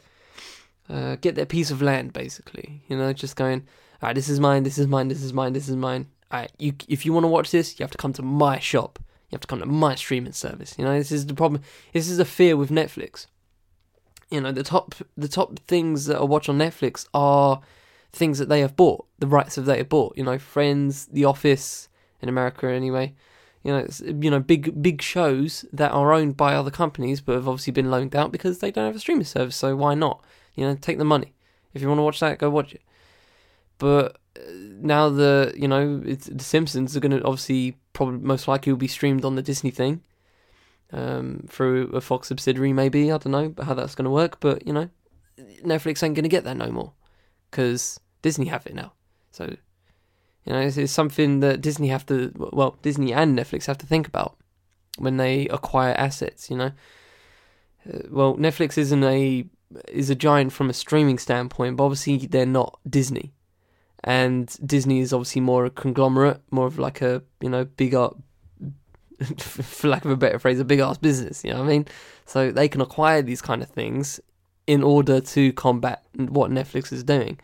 [0.89, 2.83] uh, get their piece of land basically.
[2.87, 3.67] You know, just going,
[4.01, 6.07] all right, this is mine, this is mine, this is mine, this is mine.
[6.31, 8.59] All right, you if you want to watch this, you have to come to my
[8.59, 8.99] shop.
[9.29, 10.75] You have to come to my streaming service.
[10.77, 11.61] You know, this is the problem.
[11.93, 13.27] This is a fear with Netflix.
[14.29, 17.61] You know, the top the top things that I watch on Netflix are
[18.11, 20.17] things that they have bought, the rights that they have bought.
[20.17, 21.89] You know, Friends, The Office
[22.21, 23.15] in America, anyway.
[23.63, 23.87] You know,
[24.21, 27.91] you know, big big shows that are owned by other companies, but have obviously been
[27.91, 29.55] loaned out because they don't have a streaming service.
[29.55, 30.23] So why not?
[30.55, 31.33] You know, take the money.
[31.73, 32.81] If you want to watch that, go watch it.
[33.77, 34.17] But
[34.79, 38.87] now the you know the Simpsons are going to obviously probably most likely will be
[38.87, 40.01] streamed on the Disney thing,
[40.91, 44.65] um, through a Fox subsidiary maybe I don't know how that's going to work, but
[44.65, 44.89] you know
[45.63, 46.93] Netflix ain't going to get that no more
[47.49, 48.93] because Disney have it now.
[49.31, 49.55] So
[50.45, 53.85] you know it's, it's something that Disney have to well Disney and Netflix have to
[53.85, 54.37] think about
[54.97, 56.49] when they acquire assets.
[56.49, 56.71] You know,
[57.91, 59.45] uh, well Netflix isn't a
[59.89, 63.33] is a giant from a streaming standpoint, but obviously they're not Disney
[64.03, 68.09] and Disney is obviously more a conglomerate, more of like a you know big bigger,
[69.37, 71.43] for lack of a better phrase, a big ass business.
[71.43, 71.87] You know what I mean?
[72.25, 74.19] So they can acquire these kind of things
[74.67, 77.39] in order to combat what Netflix is doing.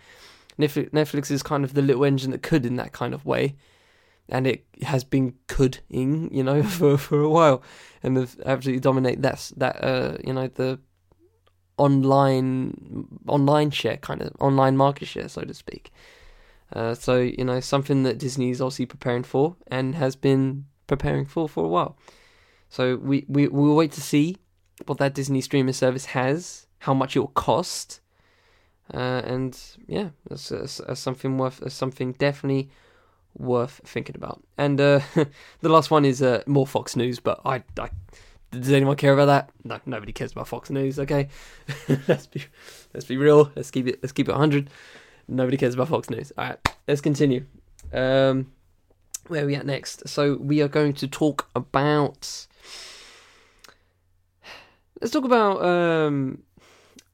[0.60, 3.56] Netflix is kind of the little engine that could in that kind of way,
[4.30, 7.64] and it has been coulding, you know, for for a while,
[8.04, 10.80] and have absolutely dominate that that uh you know the
[11.78, 15.92] online online share kind of online market share so to speak
[16.74, 21.26] uh, so you know something that Disney is obviously preparing for and has been preparing
[21.26, 21.98] for for a while.
[22.70, 24.38] So we we we'll wait to see
[24.86, 28.02] what that Disney streaming service has, how much it will cost,
[28.94, 29.58] uh, and
[29.88, 32.70] yeah, that's, that's, that's, something worth that's something definitely
[33.36, 34.44] worth thinking about.
[34.58, 35.02] And uh,
[35.62, 37.90] the last one is uh, more Fox News, but I, I
[38.52, 39.50] does anyone care about that?
[39.64, 41.00] No, nobody cares about Fox News.
[41.00, 41.30] Okay,
[42.08, 42.44] let's be
[42.94, 43.52] let's be real.
[43.56, 44.70] Let's keep it let's keep it hundred.
[45.28, 46.32] Nobody cares about Fox News.
[46.38, 47.46] All right, let's continue.
[47.92, 48.52] Um,
[49.28, 50.08] where are we at next?
[50.08, 52.48] So we are going to talk about.
[55.02, 55.64] Let's talk about.
[55.64, 56.44] Um,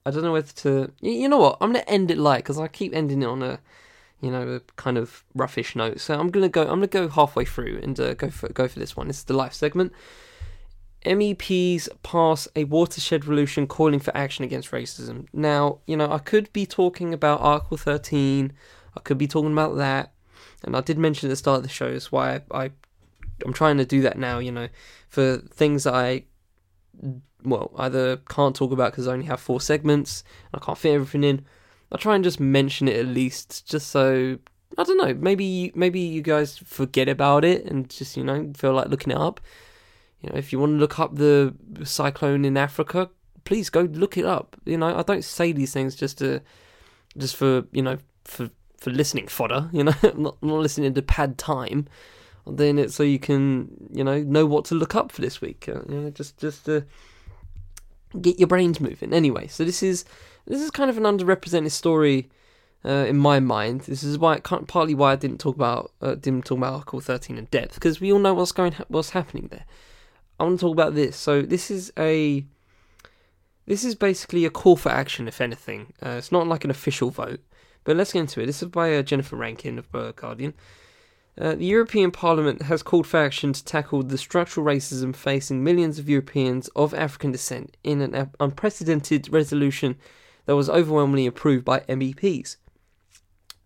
[0.06, 0.92] I don't know whether to.
[1.02, 1.58] You know what?
[1.62, 3.60] I'm gonna end it light because I keep ending it on a,
[4.22, 6.00] you know, a kind of roughish note.
[6.00, 6.64] So I'm gonna go.
[6.64, 9.08] I'm gonna go halfway through and uh, go for go for this one.
[9.08, 9.94] This is the life segment.
[11.06, 15.28] MEPs pass a watershed resolution calling for action against racism.
[15.32, 18.52] Now, you know, I could be talking about Article 13,
[18.96, 20.12] I could be talking about that,
[20.64, 22.72] and I did mention at the start of the show, that's why I, I
[23.46, 24.68] I'm trying to do that now, you know,
[25.08, 26.24] for things I
[27.44, 31.24] well, either can't talk about because I only have four segments, I can't fit everything
[31.24, 31.46] in.
[31.92, 34.38] I'll try and just mention it at least, just so
[34.78, 35.14] I don't know.
[35.14, 39.18] Maybe maybe you guys forget about it and just you know feel like looking it
[39.18, 39.40] up.
[40.22, 43.10] You know, if you want to look up the cyclone in Africa,
[43.46, 44.58] please go look it up.
[44.66, 46.42] You know, I don't say these things just to,
[47.18, 49.70] just for you know, for for listening fodder.
[49.72, 51.88] You know, not, not listening to pad time.
[52.46, 55.40] I'm doing it so you can, you know, know what to look up for this
[55.40, 55.70] week.
[55.70, 56.86] Uh, you know, just just to
[58.22, 59.14] get your brains moving.
[59.14, 60.04] Anyway, so this is
[60.46, 62.30] this is kind of an underrepresented story.
[62.86, 66.46] Uh, in my mind, this is why partly why I didn't talk about uh, didn't
[66.46, 69.66] talk about Article 13 in depth because we all know what's going what's happening there.
[70.40, 71.18] I want to talk about this.
[71.18, 72.46] So this is a
[73.66, 75.94] this is basically a call for action, if anything.
[76.04, 77.42] Uh, it's not like an official vote,
[77.84, 78.48] but let's get into it.
[78.48, 80.54] This is by uh, Jennifer Rankin of uh, Guardian.
[81.40, 86.00] Uh, the European Parliament has called for action to tackle the structural racism facing millions
[86.00, 89.96] of Europeans of African descent in an unprecedented resolution
[90.48, 92.58] that was overwhelmingly approved by MEPs.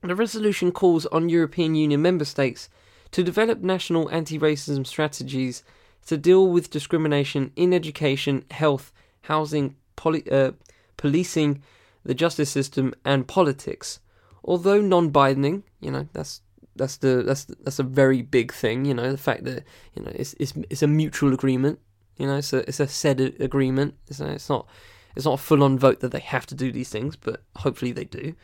[0.01, 2.67] The resolution calls on European Union member states
[3.11, 5.63] to develop national anti racism strategies
[6.05, 8.91] to deal with discrimination in education, health,
[9.23, 10.51] housing, poli- uh,
[10.97, 11.61] policing,
[12.03, 13.99] the justice system, and politics.
[14.43, 16.41] Although non-binding, you know that's
[16.75, 18.85] that's the that's that's a very big thing.
[18.85, 19.63] You know the fact that
[19.93, 21.79] you know it's it's it's a mutual agreement.
[22.17, 23.95] You know it's a it's a said agreement.
[24.07, 24.67] It's, it's not
[25.15, 28.05] it's not a full-on vote that they have to do these things, but hopefully they
[28.05, 28.35] do.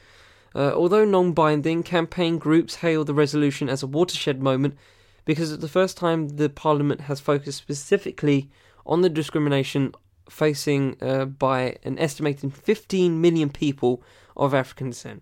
[0.55, 4.77] Uh, although non-binding, campaign groups hail the resolution as a watershed moment
[5.29, 8.49] because it's the first time the Parliament has focused specifically
[8.83, 9.93] on the discrimination
[10.27, 14.01] facing uh, by an estimated 15 million people
[14.35, 15.21] of African descent.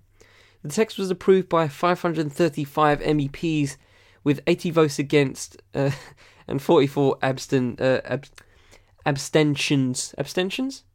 [0.63, 3.76] The text was approved by 535 MEPs
[4.24, 5.91] with 80 votes against uh,
[6.48, 8.28] and 44 abstain, uh, ab-
[9.06, 10.15] abstentions.
[10.17, 10.86] Abstentions?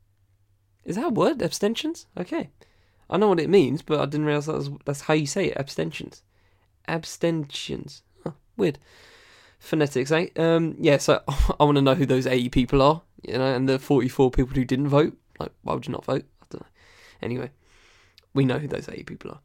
[0.86, 1.42] Is that a word?
[1.42, 2.06] Abstentions?
[2.16, 2.48] Okay.
[3.10, 5.48] I know what it means, but I didn't realize that was, that's how you say
[5.48, 5.58] it.
[5.58, 6.22] Abstentions.
[6.88, 8.02] Abstentions.
[8.56, 8.78] Weird.
[9.58, 10.28] Phonetics, eh?
[10.36, 11.22] Um, yeah, so
[11.60, 14.54] I want to know who those 80 people are, you know, and the 44 people
[14.54, 15.16] who didn't vote.
[15.38, 16.24] Like, why would you not vote?
[16.42, 16.68] I don't know.
[17.22, 17.50] Anyway,
[18.34, 19.40] we know who those 80 people are.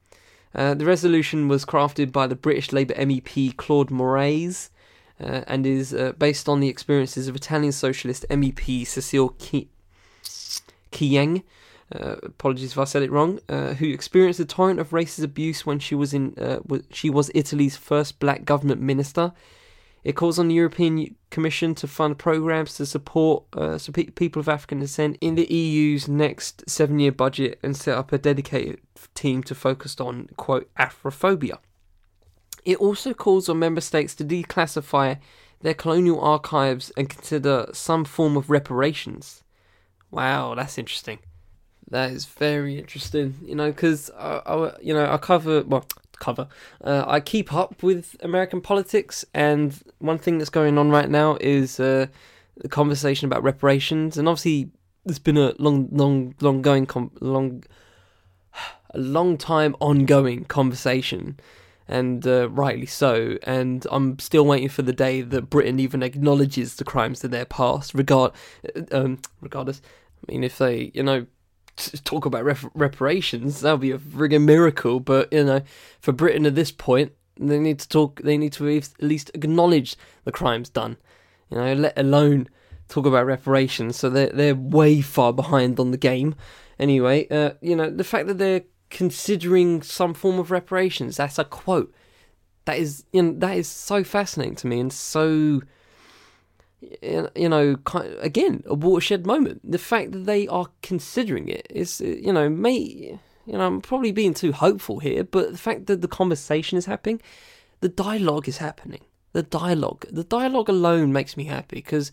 [0.56, 4.70] Uh, the resolution was crafted by the British Labour MEP Claude Moraes
[5.20, 9.36] uh, and is uh, based on the experiences of Italian socialist MEP Cecile
[10.92, 11.44] Kyenge.
[11.94, 13.40] Uh, apologies if I said it wrong.
[13.48, 16.60] Uh, who experienced a torrent of racist abuse when she was in uh,
[16.92, 19.34] she was Italy's first black government minister
[20.08, 23.78] it calls on the European Commission to fund programs to support uh,
[24.16, 28.18] people of African descent in the EU's next seven year budget and set up a
[28.18, 28.80] dedicated
[29.16, 31.58] team to focus on, quote, Afrophobia.
[32.64, 35.20] It also calls on member states to declassify
[35.60, 39.44] their colonial archives and consider some form of reparations.
[40.10, 41.20] Wow, that's interesting.
[41.90, 43.36] That is very interesting.
[43.44, 45.86] You know, because I, I, you know, I cover well,
[46.20, 46.48] cover.
[46.84, 51.38] Uh, I keep up with American politics, and one thing that's going on right now
[51.40, 52.08] is uh,
[52.58, 54.18] the conversation about reparations.
[54.18, 54.72] And obviously,
[55.06, 57.64] there's been a long, long, long going, com- long,
[58.92, 61.40] a long time ongoing conversation
[61.88, 63.38] and uh, rightly so.
[63.44, 67.46] And I'm still waiting for the day that Britain even acknowledges the crimes in their
[67.46, 68.34] past, regard,
[68.76, 69.82] uh, um, regardless.
[70.18, 71.26] I mean, if they, you know,
[72.04, 75.00] talk about rep- reparations, that would be a frigging miracle.
[75.00, 75.62] But you know,
[76.00, 78.22] for Britain at this point, they need to talk.
[78.22, 80.98] They need to at least acknowledge the crimes done.
[81.50, 82.50] You know, let alone
[82.88, 83.96] talk about reparations.
[83.96, 86.36] So they're they're way far behind on the game.
[86.80, 91.18] Anyway, uh, you know, the fact that they're considering some form of reparations.
[91.18, 91.94] That's a quote.
[92.66, 95.62] That is, you know, that is so fascinating to me and so,
[96.80, 97.76] you know,
[98.20, 99.70] again, a watershed moment.
[99.70, 103.82] The fact that they are considering it is, uh, you know, may, you know, I'm
[103.82, 107.22] probably being too hopeful here, but the fact that the conversation is happening,
[107.82, 109.02] the dialogue is happening.
[109.34, 112.12] The dialogue, the dialogue alone makes me happy because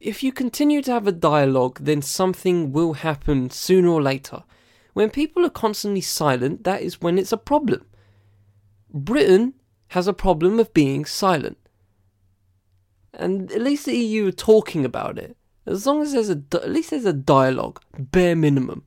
[0.00, 4.44] if you continue to have a dialogue, then something will happen sooner or later.
[4.92, 7.86] When people are constantly silent, that is when it's a problem.
[8.92, 9.54] Britain
[9.88, 11.58] has a problem of being silent.
[13.18, 15.36] And at least the EU are talking about it.
[15.66, 18.84] As long as there's a, at least there's a dialogue, bare minimum.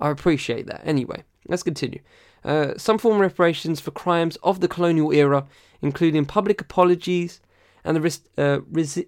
[0.00, 0.80] I appreciate that.
[0.84, 2.00] Anyway, let's continue.
[2.44, 5.46] Uh, some form of reparations for crimes of the colonial era,
[5.82, 7.40] including public apologies
[7.84, 9.04] and the res- uh, res-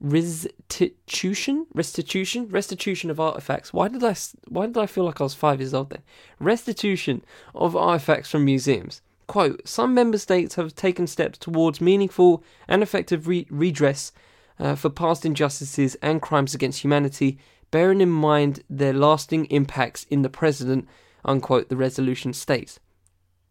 [0.00, 3.72] restitution, restitution, restitution of artifacts.
[3.72, 4.16] Why did I?
[4.48, 6.02] Why did I feel like I was five years old then?
[6.40, 9.02] Restitution of artifacts from museums.
[9.26, 14.12] Quote: Some member states have taken steps towards meaningful and effective re- redress
[14.58, 17.38] uh, for past injustices and crimes against humanity,
[17.70, 20.88] bearing in mind their lasting impacts in the present.
[21.24, 21.68] Unquote.
[21.68, 22.80] The resolution states.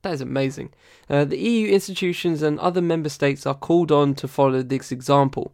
[0.02, 0.74] That is amazing.
[1.10, 5.54] Uh, the EU institutions and other member states are called on to follow this example.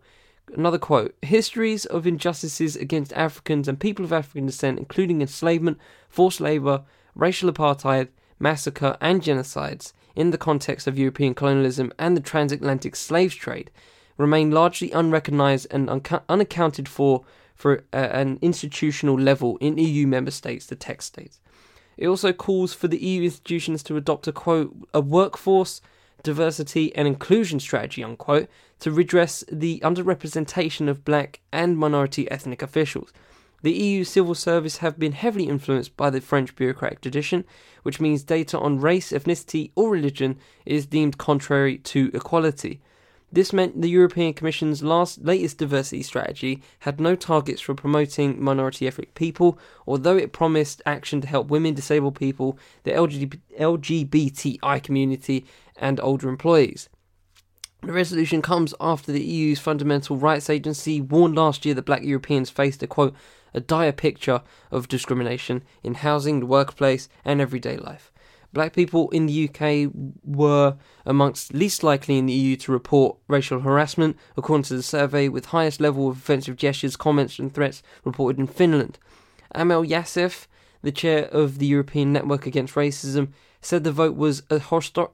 [0.55, 5.77] Another quote Histories of injustices against Africans and people of African descent, including enslavement,
[6.07, 6.83] forced labour,
[7.15, 8.07] racial apartheid,
[8.39, 13.71] massacre, and genocides, in the context of European colonialism and the transatlantic slave trade,
[14.17, 15.89] remain largely unrecognised and
[16.27, 17.23] unaccounted for
[17.55, 21.39] for uh, an institutional level in EU member states, the text states.
[21.97, 25.81] It also calls for the EU institutions to adopt a quote a workforce
[26.23, 28.47] diversity and inclusion strategy, unquote,
[28.79, 33.11] to redress the underrepresentation of black and minority ethnic officials.
[33.67, 37.43] The EU civil service have been heavily influenced by the French bureaucratic tradition,
[37.83, 42.79] which means data on race, ethnicity, or religion is deemed contrary to equality.
[43.29, 48.87] This meant the European Commission's last latest diversity strategy had no targets for promoting minority
[48.87, 55.99] ethnic people, although it promised action to help women, disabled people, the LGBTI community, and
[55.99, 56.87] older employees.
[57.83, 62.49] The resolution comes after the EU's Fundamental Rights Agency warned last year that black Europeans
[62.49, 63.13] faced a quote,
[63.53, 68.11] a dire picture of discrimination in housing, the workplace, and everyday life.
[68.53, 69.91] Black people in the UK
[70.23, 75.27] were amongst least likely in the EU to report racial harassment, according to the survey,
[75.27, 78.97] with highest level of offensive gestures, comments, and threats reported in Finland.
[79.53, 80.47] Amel Yacef,
[80.81, 83.29] the chair of the European Network Against Racism,
[83.61, 84.61] said the vote was a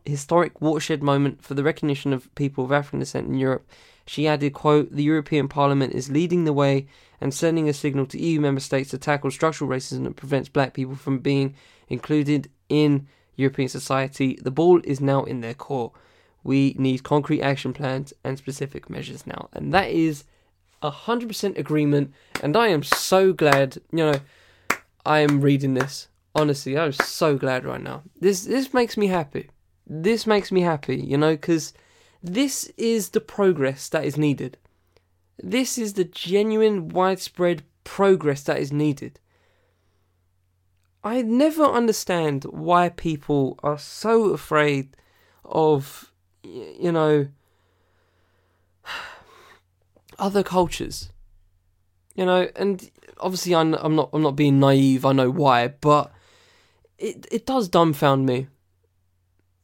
[0.05, 3.67] historic watershed moment for the recognition of people of African descent in Europe.
[4.05, 6.87] She added, quote, The European Parliament is leading the way
[7.21, 10.73] and sending a signal to EU member states to tackle structural racism that prevents black
[10.73, 11.55] people from being
[11.87, 14.37] included in European society.
[14.41, 15.93] The ball is now in their court.
[16.43, 19.47] We need concrete action plans and specific measures now.
[19.53, 20.25] And that is
[20.81, 22.13] a 100% agreement.
[22.41, 24.19] And I am so glad, you know,
[25.05, 28.03] I am reading this honestly, I'm so glad right now.
[28.19, 29.49] This this makes me happy.
[29.85, 31.73] This makes me happy, you know, because
[32.23, 34.57] this is the progress that is needed.
[35.41, 39.19] This is the genuine, widespread progress that is needed.
[41.03, 44.95] I never understand why people are so afraid
[45.43, 46.13] of,
[46.43, 47.27] you know,
[50.17, 51.11] other cultures.
[52.15, 55.03] You know, and obviously I'm, I'm not I'm not being naive.
[55.03, 56.13] I know why, but
[56.97, 58.47] it it does dumbfound me.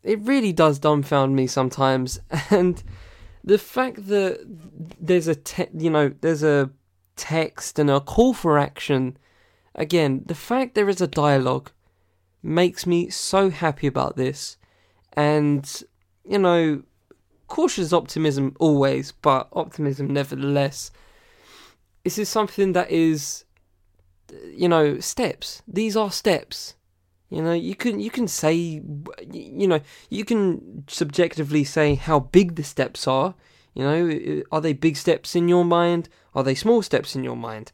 [0.09, 2.81] It really does dumbfound me sometimes, and
[3.43, 4.43] the fact that
[4.99, 6.71] there's a te- you know there's a
[7.15, 9.17] text and a call for action.
[9.75, 11.69] Again, the fact there is a dialogue
[12.41, 14.57] makes me so happy about this,
[15.13, 15.83] and
[16.27, 16.81] you know,
[17.45, 20.89] cautious optimism always, but optimism nevertheless.
[22.03, 23.45] This is something that is,
[24.43, 25.61] you know, steps.
[25.67, 26.73] These are steps.
[27.29, 32.55] You know, you can you can say, you know, you can subjectively say how big
[32.55, 33.35] the steps are.
[33.75, 36.09] You know, are they big steps in your mind?
[36.33, 37.71] Are they small steps in your mind?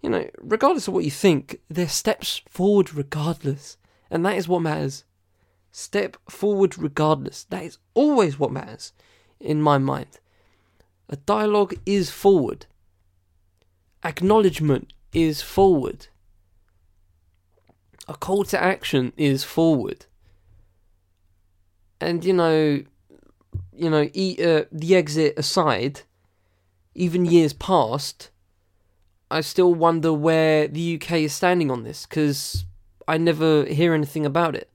[0.00, 3.76] You know, regardless of what you think, they're steps forward regardless.
[4.10, 5.04] And that is what matters.
[5.70, 7.44] Step forward regardless.
[7.44, 8.92] That is always what matters
[9.38, 10.20] in my mind.
[11.08, 12.66] A dialogue is forward.
[14.02, 16.08] Acknowledgement is forward.
[18.06, 20.06] A call to action is forward.
[22.00, 22.82] And you know,
[23.72, 26.02] you know, uh, Brexit aside,
[26.94, 28.30] even years past,
[29.30, 32.64] I still wonder where the UK is standing on this because
[33.08, 34.70] I never hear anything about it.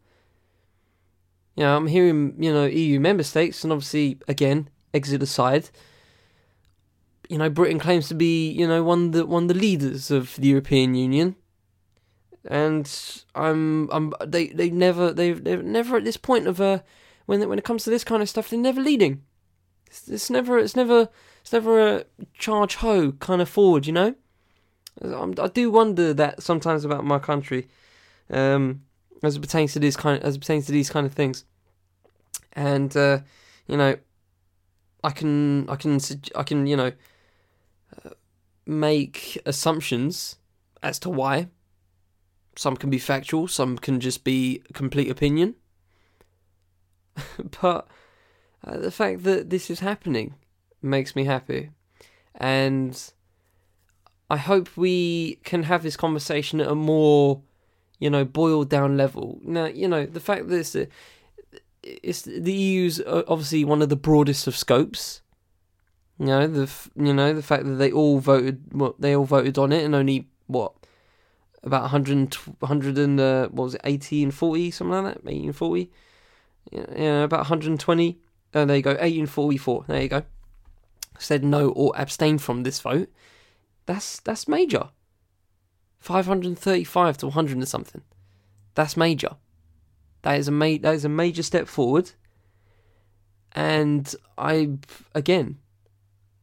[1.56, 5.70] You know, I'm hearing, you know, EU member states, and obviously, again, Brexit aside,
[7.30, 10.10] you know, Britain claims to be, you know, one of the one of the leaders
[10.10, 11.36] of the European Union,
[12.48, 16.84] and I'm, I'm, they, they never, they, they're never at this point of a,
[17.26, 19.24] when, when it comes to this kind of stuff, they're never leading.
[19.88, 21.10] It's, it's never, it's never,
[21.42, 24.16] it's never a charge ho kind of forward, you know.
[25.02, 27.70] I do wonder that sometimes about my country,
[28.30, 28.82] um,
[29.24, 31.46] as it pertains to this kind, of, as it pertains to these kind of things,
[32.54, 33.20] and uh,
[33.68, 33.98] you know,
[35.04, 36.00] I can, I can,
[36.36, 36.92] I can, you know,
[38.04, 38.10] uh,
[38.66, 40.36] make assumptions
[40.84, 41.48] as to why.
[42.60, 45.56] Some can be factual, some can just be complete opinion.
[47.62, 47.88] but
[48.68, 50.34] uh, the fact that this is happening
[50.82, 51.70] makes me happy,
[52.36, 53.14] and
[54.30, 57.42] I hope we can have this conversation at a more,
[57.98, 59.40] you know, boiled down level.
[59.42, 60.76] Now, you know, the fact that it's,
[61.82, 65.22] it's the EU's obviously one of the broadest of scopes.
[66.20, 69.24] You know the you know the fact that they all voted what well, they all
[69.24, 70.74] voted on it and only what
[71.64, 75.46] about 100, 100 and uh, what was it 80 and 40 something like that 80
[75.48, 75.92] and 40
[76.72, 78.20] yeah, about 120
[78.54, 80.24] uh, there you go 80 and 44 there you go
[81.18, 83.10] said no or abstained from this vote
[83.90, 84.90] that's that's major.
[86.00, 88.04] 535 to 100 and something.
[88.76, 89.32] That's major.
[90.22, 92.12] That is a ma- that is a major step forward.
[93.54, 94.78] And I
[95.16, 95.58] again,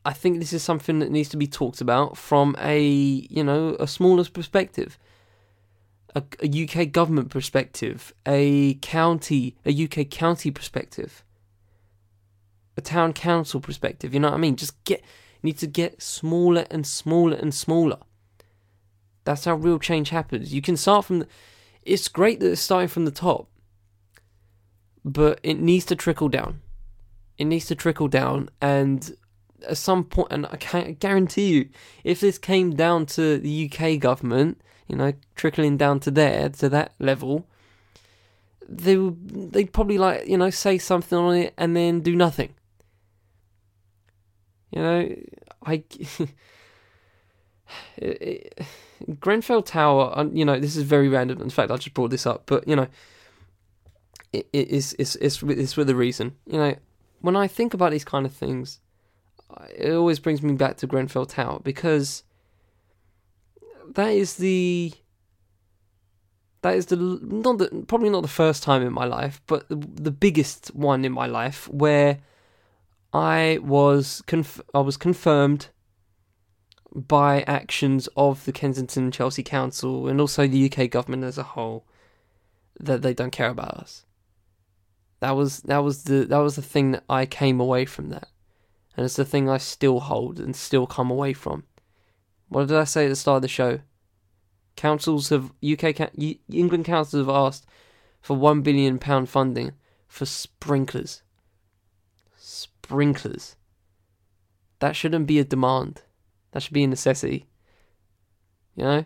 [0.04, 3.76] I think this is something that needs to be talked about from a, you know,
[3.78, 4.98] a smaller perspective.
[6.16, 11.22] A, a UK government perspective, a county, a UK county perspective,
[12.76, 14.56] a town council perspective, you know what I mean?
[14.56, 15.04] Just get
[15.42, 17.98] need to get smaller and smaller and smaller.
[19.24, 20.52] That's how real change happens.
[20.52, 21.28] You can start from the,
[21.82, 23.48] it's great that it's starting from the top,
[25.04, 26.60] but it needs to trickle down.
[27.38, 29.14] It needs to trickle down, and
[29.66, 31.68] at some point, and I can guarantee you,
[32.04, 36.68] if this came down to the UK government, you know, trickling down to there, to
[36.68, 37.46] that level,
[38.68, 42.54] they would, they'd probably like, you know, say something on it and then do nothing.
[44.70, 45.16] You know,
[45.64, 45.84] I.
[49.20, 51.40] Grenfell Tower, you know, this is very random.
[51.40, 52.86] In fact, I just brought this up, but you know,
[54.32, 56.36] it, it is it's, it's it's with a reason.
[56.46, 56.76] You know,
[57.20, 58.80] when I think about these kind of things,
[59.76, 62.22] it always brings me back to Grenfell Tower because
[63.94, 64.92] that is the
[66.62, 69.76] that is the not the probably not the first time in my life, but the,
[69.76, 72.18] the biggest one in my life where
[73.12, 75.68] I was conf- I was confirmed
[76.94, 81.84] by actions of the Kensington Chelsea Council and also the UK government as a whole
[82.80, 84.04] that they don't care about us.
[85.20, 88.28] That was that was the that was the thing that I came away from that,
[88.96, 91.64] and it's the thing I still hold and still come away from.
[92.48, 93.80] What did I say at the start of the show?
[94.76, 96.12] Councils have UK
[96.50, 97.66] England councils have asked
[98.20, 99.72] for one billion pound funding
[100.06, 101.22] for sprinklers
[102.86, 103.56] sprinklers.
[104.78, 106.02] That shouldn't be a demand.
[106.52, 107.46] That should be a necessity.
[108.76, 109.04] You know?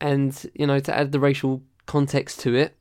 [0.00, 2.77] And, you know, to add the racial context to it,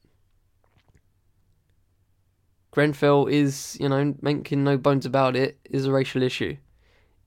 [2.78, 6.58] Grenfell is, you know, making no bones about it, is a racial issue.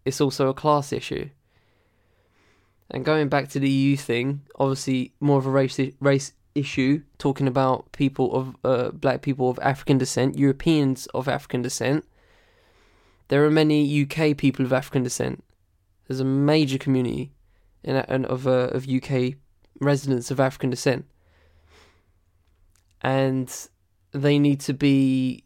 [0.04, 1.28] It's also a class issue.
[2.88, 7.48] And going back to the EU thing, obviously more of a race race issue talking
[7.48, 12.04] about people of uh, black people of African descent, Europeans of African descent.
[13.26, 15.42] There are many UK people of African descent.
[16.06, 17.32] There's a major community
[17.82, 19.34] in, in of uh, of UK
[19.80, 21.06] residents of African descent,
[23.02, 23.52] and
[24.12, 25.44] they need to be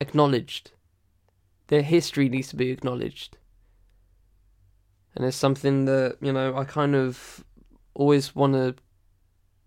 [0.00, 0.72] acknowledged.
[1.68, 3.38] Their history needs to be acknowledged.
[5.14, 7.44] And it's something that, you know, I kind of
[7.94, 8.74] always want to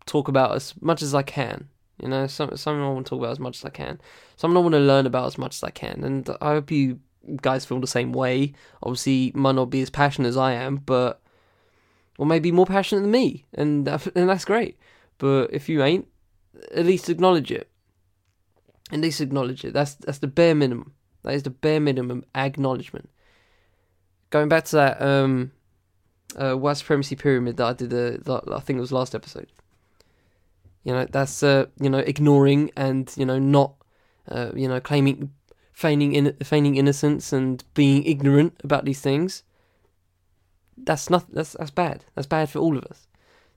[0.06, 1.70] talk about as much as I can.
[2.02, 4.00] You know, some, something I want to talk about as much as I can.
[4.36, 6.04] Something I want to learn about as much as I can.
[6.04, 7.00] And I hope you
[7.42, 8.54] guys feel the same way.
[8.84, 11.22] Obviously, might not be as passionate as I am, but
[12.18, 14.78] or maybe more passionate than me, and that, and that's great.
[15.18, 16.08] But if you ain't,
[16.74, 17.70] at least acknowledge it.
[18.92, 19.74] At least acknowledge it.
[19.74, 20.94] That's that's the bare minimum.
[21.24, 23.10] That is the bare minimum acknowledgement.
[24.30, 25.52] Going back to that um,
[26.36, 29.48] uh, white supremacy pyramid that I did, uh, I think it was last episode.
[30.84, 33.74] You know, that's uh, you know ignoring and you know not
[34.30, 35.32] uh, you know claiming
[35.74, 39.44] feigning in, feigning innocence and being ignorant about these things.
[40.78, 42.06] That's not that's that's bad.
[42.14, 43.08] That's bad for all of us.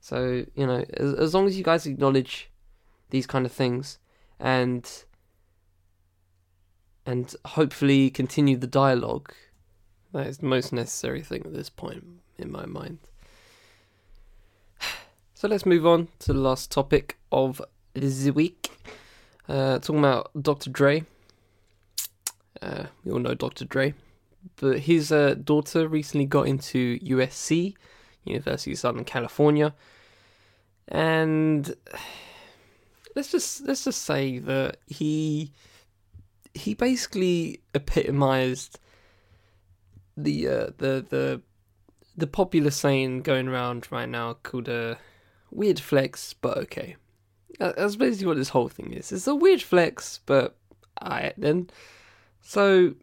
[0.00, 2.50] So you know, as, as long as you guys acknowledge
[3.10, 3.98] these kind of things
[4.38, 5.04] and
[7.06, 9.32] and hopefully continue the dialogue,
[10.12, 12.04] that is the most necessary thing at this point
[12.36, 12.98] in my mind.
[15.34, 17.62] So let's move on to the last topic of
[17.94, 18.72] the week.
[19.48, 20.68] Uh, talking about Dr.
[20.68, 21.04] Dre.
[22.60, 23.64] Uh, we all know Dr.
[23.64, 23.94] Dre,
[24.56, 27.74] but his uh, daughter recently got into USC,
[28.24, 29.74] University of Southern California,
[30.88, 31.72] and
[33.16, 35.52] let's just let's just say that he
[36.54, 38.78] he basically epitomized
[40.16, 41.42] the uh, the the
[42.16, 44.94] the popular saying going around right now called a uh,
[45.50, 46.96] weird flex, but okay.
[47.58, 49.10] That's basically what this whole thing is.
[49.10, 50.56] It's a weird flex, but
[51.02, 51.70] alright then.
[52.40, 52.94] So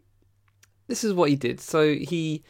[0.86, 1.60] this is what he did.
[1.60, 2.42] So he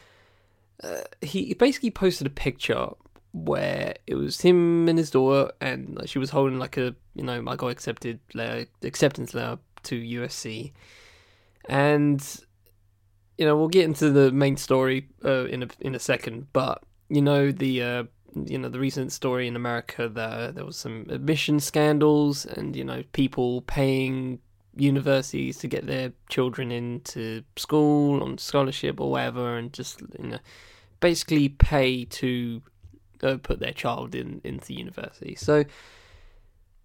[0.83, 2.91] uh, he basically posted a picture
[3.37, 7.45] where it was him and his daughter, and she was holding like a you know
[7.47, 10.73] I got accepted letter, acceptance letter to USC,
[11.69, 12.41] and
[13.37, 16.83] you know we'll get into the main story uh, in a in a second, but
[17.11, 18.05] you know the uh,
[18.47, 22.85] you know the recent story in America that there was some admission scandals and you
[22.85, 24.39] know people paying
[24.77, 30.39] universities to get their children into school on scholarship or whatever, and just you know
[31.01, 32.63] basically pay to
[33.23, 35.35] uh, put their child in into university.
[35.35, 35.65] So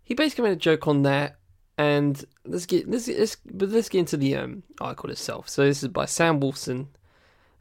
[0.04, 1.38] he basically made a joke on that,
[1.78, 5.50] and let's get let's, let's but let's get into the um, article itself.
[5.50, 6.88] So this is by Sam Wolfson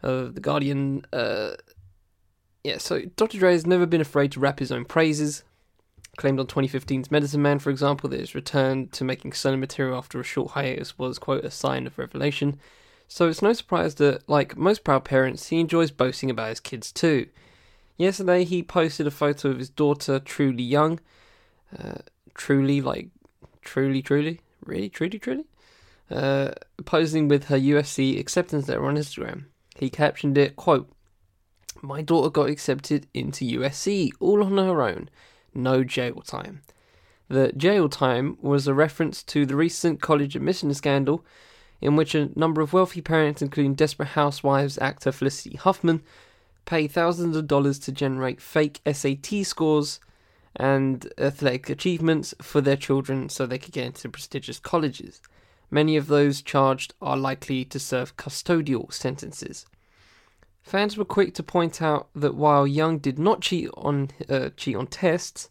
[0.02, 1.04] of the Guardian.
[1.12, 1.52] Uh,
[2.64, 3.38] yeah, so Dr.
[3.38, 5.44] Dre has never been afraid to rap his own praises.
[6.16, 10.20] Claimed on 2015's Medicine Man, for example, that his return to making solo material after
[10.20, 12.58] a short hiatus was, quote, a sign of revelation.
[13.06, 16.92] So it's no surprise that, like most proud parents, he enjoys boasting about his kids
[16.92, 17.28] too.
[18.00, 21.00] Yesterday, he posted a photo of his daughter, Truly Young.
[21.78, 21.98] Uh,
[22.32, 23.10] truly, like,
[23.60, 24.40] truly, truly?
[24.64, 25.44] Really, truly, truly?
[26.10, 26.52] Uh,
[26.86, 29.44] posing with her USC acceptance letter on Instagram.
[29.76, 30.90] He captioned it, quote,
[31.82, 35.10] my daughter got accepted into USC all on her own,
[35.52, 36.62] no jail time.
[37.28, 41.22] The jail time was a reference to the recent college admission scandal
[41.82, 46.02] in which a number of wealthy parents, including Desperate Housewives actor Felicity Huffman,
[46.64, 50.00] pay thousands of dollars to generate fake SAT scores
[50.56, 55.20] and athletic achievements for their children so they could get into prestigious colleges.
[55.70, 59.66] Many of those charged are likely to serve custodial sentences.
[60.62, 64.76] Fans were quick to point out that while Young did not cheat on uh, cheat
[64.76, 65.48] on tests,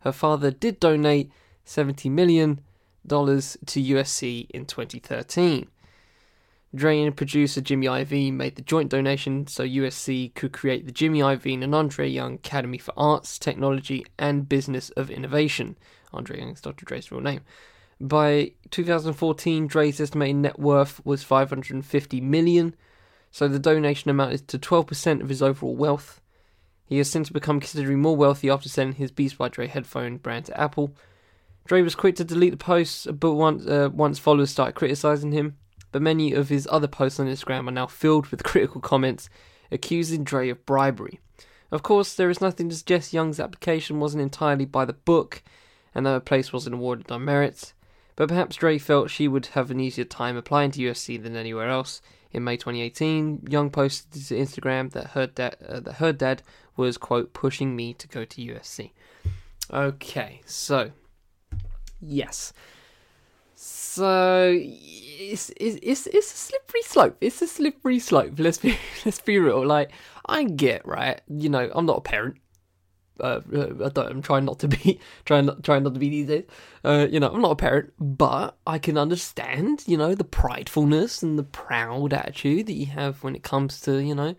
[0.00, 1.30] her father did donate
[1.64, 2.60] seventy million
[3.06, 5.68] dollars to USC in 2013.
[6.74, 11.20] Dre and producer Jimmy Iovine made the joint donation so USC could create the Jimmy
[11.20, 15.76] Iovine and Andre Young Academy for Arts, Technology, and Business of Innovation.
[16.14, 16.86] Andre Young is Dr.
[16.86, 17.42] Dre's real name.
[18.00, 22.74] By 2014, Dre's estimated net worth was 550 million,
[23.30, 26.22] so the donation amounted to 12% of his overall wealth.
[26.86, 30.46] He has since become considerably more wealthy after selling his Beats by Dre headphone brand
[30.46, 30.96] to Apple.
[31.66, 35.56] Dre was quick to delete the posts, but once, uh, once followers started criticizing him.
[35.92, 39.30] But many of his other posts on Instagram are now filled with critical comments
[39.70, 41.20] accusing Dre of bribery.
[41.70, 45.42] Of course, there is nothing to suggest Young's application wasn't entirely by the book
[45.94, 47.72] and that her place wasn't awarded on merit,
[48.16, 51.68] but perhaps Dre felt she would have an easier time applying to USC than anywhere
[51.68, 56.42] else, in May 2018, Young posted to Instagram that her dad uh, that her dad
[56.76, 58.90] was quote pushing me to go to USC.
[59.70, 60.92] Okay, so
[62.00, 62.52] yes,
[63.94, 67.16] so it's it's it's a slippery slope.
[67.20, 68.32] It's a slippery slope.
[68.38, 69.66] Let's be let's be real.
[69.66, 69.92] Like
[70.24, 71.20] I get right.
[71.28, 72.36] You know, I'm not a parent.
[73.20, 76.08] Uh, uh, I don't, I'm trying not to be trying not trying not to be
[76.08, 76.44] these days.
[76.82, 81.22] Uh, you know, I'm not a parent, but I can understand, you know, the pridefulness
[81.22, 84.34] and the proud attitude that you have when it comes to, you know,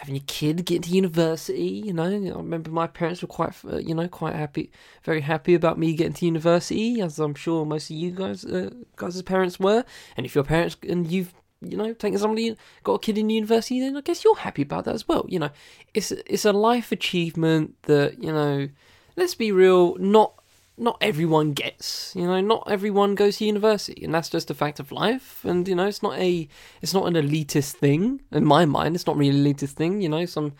[0.00, 1.82] having your kid get to university.
[1.84, 4.70] You know, I remember my parents were quite, uh, you know, quite happy,
[5.04, 8.70] very happy about me getting to university, as I'm sure most of you guys, uh,
[8.96, 9.84] guys' parents were.
[10.16, 13.80] And if your parents and you've you know, taken somebody got a kid in university,
[13.80, 15.26] then I guess you're happy about that as well.
[15.28, 15.50] You know,
[15.92, 18.68] it's it's a life achievement that you know.
[19.16, 20.39] Let's be real, not
[20.80, 22.12] not everyone gets.
[22.16, 25.44] You know, not everyone goes to university, and that's just a fact of life.
[25.44, 26.48] And you know, it's not a
[26.80, 28.94] it's not an elitist thing in my mind.
[28.94, 30.00] It's not really an elitist thing.
[30.00, 30.54] You know, some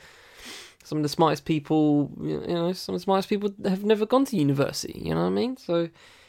[0.84, 4.24] some of the smartest people, you know, some of the smartest people have never gone
[4.26, 5.00] to university.
[5.02, 5.56] You know what I mean?
[5.56, 5.88] So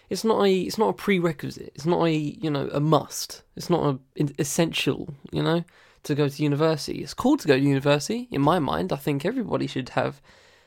[0.09, 1.71] it's not a it's not a prerequisite.
[1.75, 3.43] It's not a you know a must.
[3.55, 5.13] It's not a essential.
[5.31, 5.63] You know
[6.03, 7.03] to go to university.
[7.03, 8.27] It's cool to go to university.
[8.31, 10.21] In my mind, I think everybody should have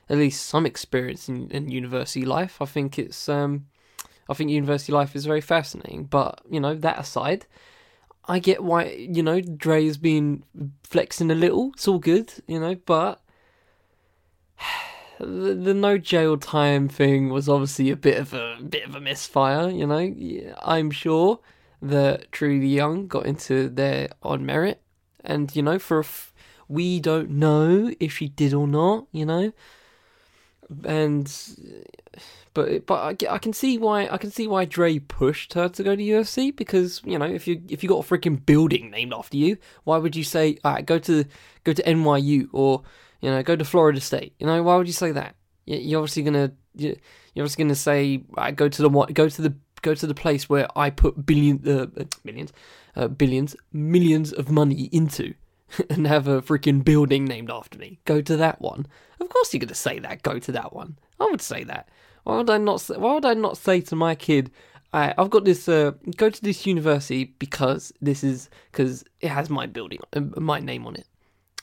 [0.09, 2.61] at least some experience in, in university life.
[2.61, 3.67] I think it's um,
[4.29, 6.05] I think university life is very fascinating.
[6.05, 7.47] But you know that aside,
[8.27, 10.45] I get why you know Dre's been
[10.83, 11.73] flexing a little.
[11.75, 13.21] It's all good, you know, but
[15.19, 19.01] the, the no jail time thing was obviously a bit of a bit of a
[19.01, 19.69] misfire.
[19.71, 21.41] You know, I'm sure
[21.83, 24.81] that Trudy Young got into there on merit,
[25.23, 26.33] and you know, for f-
[26.67, 29.07] we don't know if she did or not.
[29.13, 29.53] You know,
[30.85, 31.31] and
[32.55, 35.83] but but I, I can see why I can see why Dre pushed her to
[35.83, 39.13] go to UFC because you know if you if you got a freaking building named
[39.13, 41.25] after you, why would you say right go to
[41.65, 42.83] go to NYU or
[43.25, 44.35] you know, go to Florida State.
[44.39, 45.35] You know, why would you say that?
[45.65, 46.97] You're obviously gonna you're
[47.39, 50.69] obviously gonna say I go to the go to the go to the place where
[50.77, 51.87] I put billion uh,
[52.23, 52.53] millions
[52.95, 55.33] uh, billions millions of money into
[55.91, 57.99] and have a freaking building named after me.
[58.05, 58.87] Go to that one.
[59.21, 60.23] Of course you're gonna say that.
[60.23, 60.99] Go to that one.
[61.21, 61.89] I would say that.
[62.25, 62.81] Why would I not?
[62.81, 64.51] Say, why would I not say to my kid,
[64.93, 65.69] I, I've got this.
[65.69, 70.61] Uh, go to this university because this is because it has my building, uh, my
[70.61, 71.07] name on it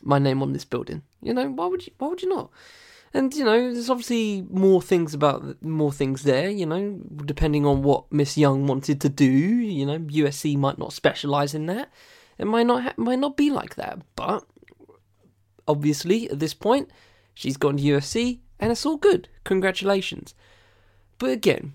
[0.04, 1.04] my name on this building.
[1.22, 1.94] You know, why would you?
[1.98, 2.52] Why would you not?
[3.14, 6.50] And you know, there's obviously more things about more things there.
[6.50, 9.26] You know, depending on what Miss Young wanted to do.
[9.26, 11.92] You know, USC might not specialize in that.
[12.38, 14.00] It might not ha- might not be like that.
[14.16, 14.44] But
[15.68, 16.90] obviously, at this point,
[17.34, 19.30] she's gone to USC, and it's all good.
[19.44, 20.34] Congratulations.
[21.18, 21.74] But again,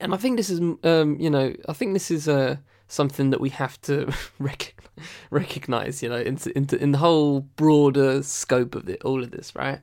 [0.00, 2.56] and I think this is, um, you know, I think this is uh,
[2.88, 4.12] something that we have to
[5.30, 9.54] recognize you know, into, into in the whole broader scope of it, all of this,
[9.54, 9.80] right?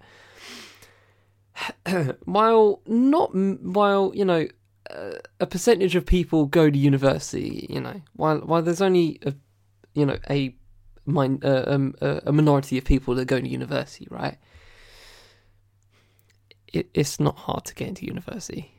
[2.25, 4.45] while not while you know
[4.89, 9.33] uh, a percentage of people go to university, you know, while while there's only a
[9.95, 10.55] you know a
[11.07, 14.37] min, uh, um, a minority of people that go to university, right?
[16.67, 18.75] It, it's not hard to get into university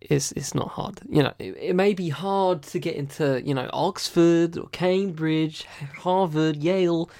[0.00, 1.00] it's it's not hard.
[1.08, 5.64] You know, it, it, may be hard to get into you know Oxford or Cambridge,
[5.98, 7.10] Harvard, Yale,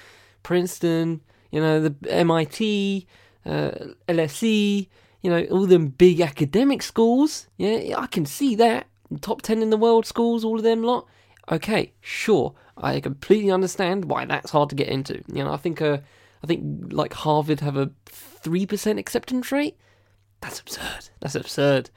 [0.43, 1.21] Princeton.
[1.51, 3.07] You know the MIT,
[3.45, 3.71] uh,
[4.09, 4.89] LSE.
[5.23, 7.47] You know all them big academic schools.
[7.57, 8.87] Yeah, I can see that
[9.21, 11.07] top ten in the world schools, all of them lot.
[11.51, 15.22] Okay, sure, I completely understand why that's hard to get into.
[15.33, 15.99] You know, I think uh,
[16.43, 19.77] I think like Harvard have a three percent acceptance rate.
[20.41, 21.09] That's absurd.
[21.20, 21.91] That's absurd.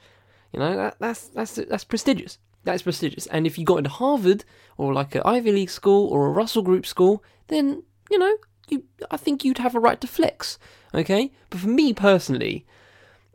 [0.52, 2.38] You know, that, that's that's that's prestigious.
[2.64, 3.26] That is prestigious.
[3.26, 4.44] And if you got into Harvard
[4.76, 8.36] or like an Ivy League school or a Russell Group school, then you know,
[8.68, 10.58] you I think you'd have a right to flex.
[10.94, 12.66] Okay, but for me personally,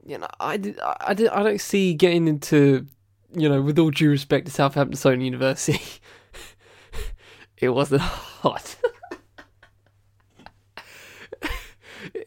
[0.06, 2.86] you know, I I I don't see getting into,
[3.34, 5.82] you know, with all due respect to Southampton University,
[7.66, 8.62] it wasn't hard.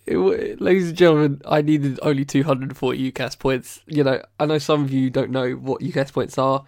[0.06, 3.80] it, ladies and gentlemen, I needed only 240 UCAS points.
[3.86, 6.64] You know, I know some of you don't know what UCAS points are.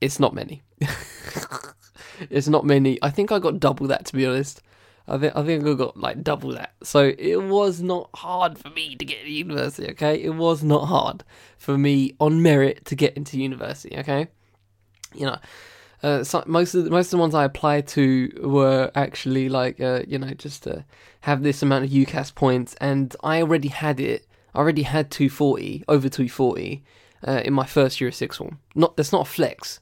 [0.00, 0.62] It's not many.
[2.30, 2.98] it's not many.
[3.02, 4.62] I think I got double that to be honest.
[5.08, 6.74] I think I think I got like double that.
[6.82, 9.90] So it was not hard for me to get to university.
[9.90, 11.24] Okay, it was not hard
[11.58, 13.98] for me on merit to get into university.
[13.98, 14.28] Okay,
[15.14, 15.38] you know,
[16.02, 19.80] uh, so most of the, most of the ones I applied to were actually like
[19.80, 20.84] uh, you know just to
[21.22, 24.26] have this amount of UCAS points, and I already had it.
[24.54, 26.82] I already had 240 over 240
[27.26, 28.58] uh, in my first year of sixth form.
[28.74, 29.80] Not that's not a flex,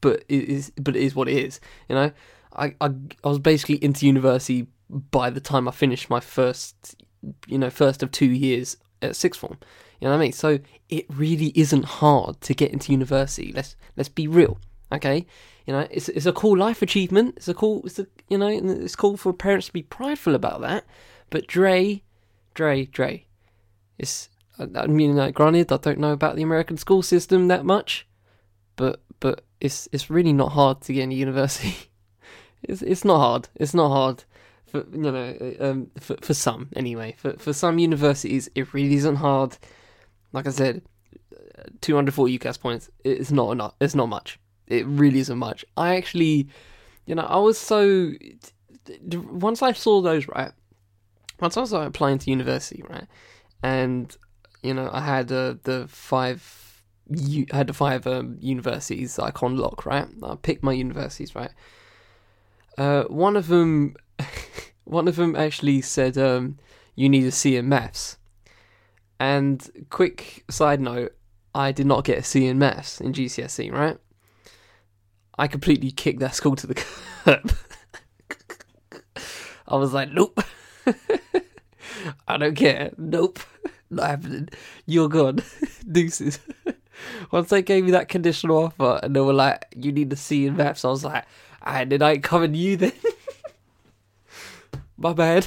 [0.00, 1.60] but it is but it is what it is.
[1.88, 2.12] You know,
[2.54, 2.90] I I,
[3.24, 6.96] I was basically into university by the time I finished my first
[7.46, 9.58] you know first of two years at sixth form.
[10.00, 10.32] You know what I mean?
[10.32, 13.52] So it really isn't hard to get into university.
[13.52, 14.58] Let's let's be real.
[14.90, 15.26] Okay,
[15.68, 17.34] you know, it's it's a cool life achievement.
[17.36, 20.62] It's a cool, it's a you know, it's cool for parents to be prideful about
[20.62, 20.86] that.
[21.28, 22.02] But Dre,
[22.54, 23.26] Dre, Dre,
[23.98, 28.06] it's I, mean, uh, granted, I don't know about the American school system that much,
[28.76, 31.76] but but it's it's really not hard to get into university.
[32.62, 33.50] it's it's not hard.
[33.54, 34.24] It's not hard
[34.64, 37.14] for you know um for for some anyway.
[37.18, 39.58] For for some universities, it really isn't hard.
[40.32, 40.80] Like I said,
[41.82, 42.88] 240 UCAS points.
[43.04, 43.74] It's not enough.
[43.82, 44.38] It's not much.
[44.68, 45.64] It really isn't much.
[45.76, 46.48] I actually,
[47.06, 48.12] you know, I was so
[49.12, 50.52] once I saw those right.
[51.40, 53.06] Once I was like, applying to university, right,
[53.62, 54.14] and
[54.62, 59.56] you know, I had uh, the five, I had the five um, universities I can
[59.56, 60.08] lock, right.
[60.22, 61.50] I picked my universities, right.
[62.76, 63.94] Uh, one of them,
[64.84, 66.58] one of them actually said, um,
[66.94, 68.16] "You need a C in maths."
[69.20, 71.16] And quick side note,
[71.54, 73.98] I did not get a C in maths in GCSE, right?
[75.38, 76.74] I completely kicked that school to the
[77.24, 77.54] curb.
[79.68, 80.42] I was like, nope.
[82.28, 82.90] I don't care.
[82.96, 83.38] Nope.
[83.90, 84.48] Not happening.
[84.86, 85.42] You're gone.
[85.92, 86.40] Deuces.
[87.30, 90.46] Once they gave me that conditional offer and they were like, you need to see
[90.46, 91.24] in maths, I was like,
[91.62, 92.20] I did I
[92.52, 92.92] you then?
[94.96, 95.46] My bad.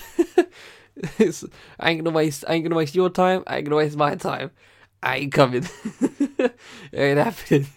[1.20, 1.44] it's,
[1.80, 4.16] I ain't gonna waste I ain't gonna waste your time, I ain't gonna waste my
[4.16, 4.52] time.
[5.04, 5.68] I ain't coming.
[6.00, 6.54] it
[6.94, 7.68] ain't happening.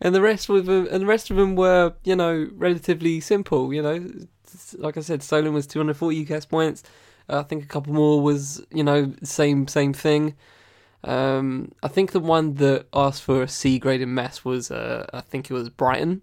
[0.00, 3.72] And the rest of them and the rest of them were, you know, relatively simple,
[3.72, 4.06] you know.
[4.78, 6.82] Like I said, Solent was 240 UCAS points.
[7.28, 10.34] Uh, I think a couple more was, you know, same same thing.
[11.02, 15.06] Um, I think the one that asked for a C grade in maths was, uh,
[15.12, 16.22] I think it was Brighton.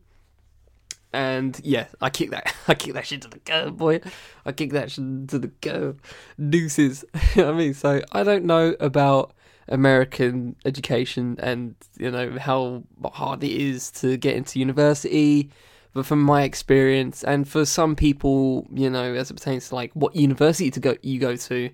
[1.13, 2.53] And yeah, I kicked that.
[2.67, 4.01] I kicked that shit to the curb, boy.
[4.45, 6.01] I kicked that shit to the curb.
[6.49, 7.03] Deuces.
[7.35, 9.33] you know I mean, so I don't know about
[9.71, 15.49] American education and you know how hard it is to get into university
[15.93, 19.91] but from my experience, and for some people, you know, as it pertains to like
[19.93, 21.69] what university to go you go to,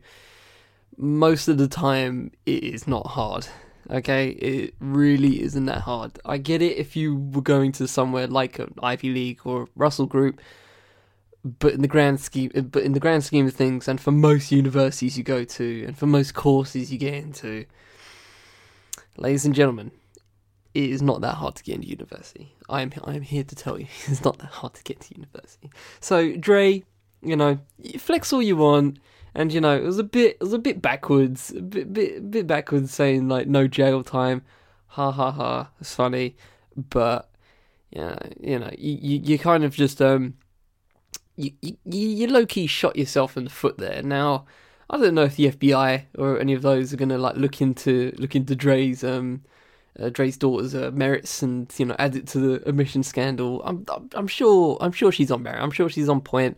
[0.97, 3.47] most of the time it is not hard.
[3.89, 6.19] Okay, it really isn't that hard.
[6.25, 10.07] I get it if you were going to somewhere like an Ivy League or Russell
[10.07, 10.41] Group,
[11.59, 14.51] but in the grand scheme, but in the grand scheme of things, and for most
[14.51, 17.65] universities you go to, and for most courses you get into,
[19.17, 19.91] ladies and gentlemen,
[20.73, 22.55] it is not that hard to get into university.
[22.69, 25.15] I am I am here to tell you it's not that hard to get to
[25.15, 25.71] university.
[25.99, 26.83] So Dre,
[27.21, 27.59] you know,
[27.97, 28.99] flex all you want,
[29.33, 32.29] and you know it was a bit it was a bit backwards, a bit bit
[32.29, 34.43] bit backwards saying like no jail time,
[34.87, 35.71] ha ha ha.
[35.79, 36.35] It's funny,
[36.75, 37.29] but
[37.91, 40.35] yeah, you know you you, you kind of just um
[41.35, 44.03] you you, you low key shot yourself in the foot there.
[44.03, 44.45] Now
[44.89, 48.13] I don't know if the FBI or any of those are gonna like look into
[48.17, 49.43] look into Dre's um
[49.99, 53.61] uh, Dre's daughter's uh, merits and you know add it to the admission scandal.
[53.63, 55.61] I'm, I'm, sure I'm sure she's on merit.
[55.61, 56.57] I'm sure she's on point.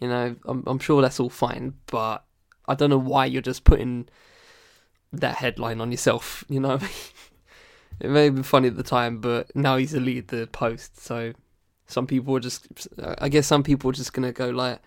[0.00, 1.74] You know, I'm I'm sure that's all fine.
[1.86, 2.24] But
[2.66, 4.08] I don't know why you're just putting
[5.12, 6.44] that headline on yourself.
[6.48, 6.78] You know,
[8.00, 11.00] it may have been funny at the time, but now he's deleted the post.
[11.00, 11.32] So
[11.86, 14.80] some people are just, I guess some people are just gonna go like,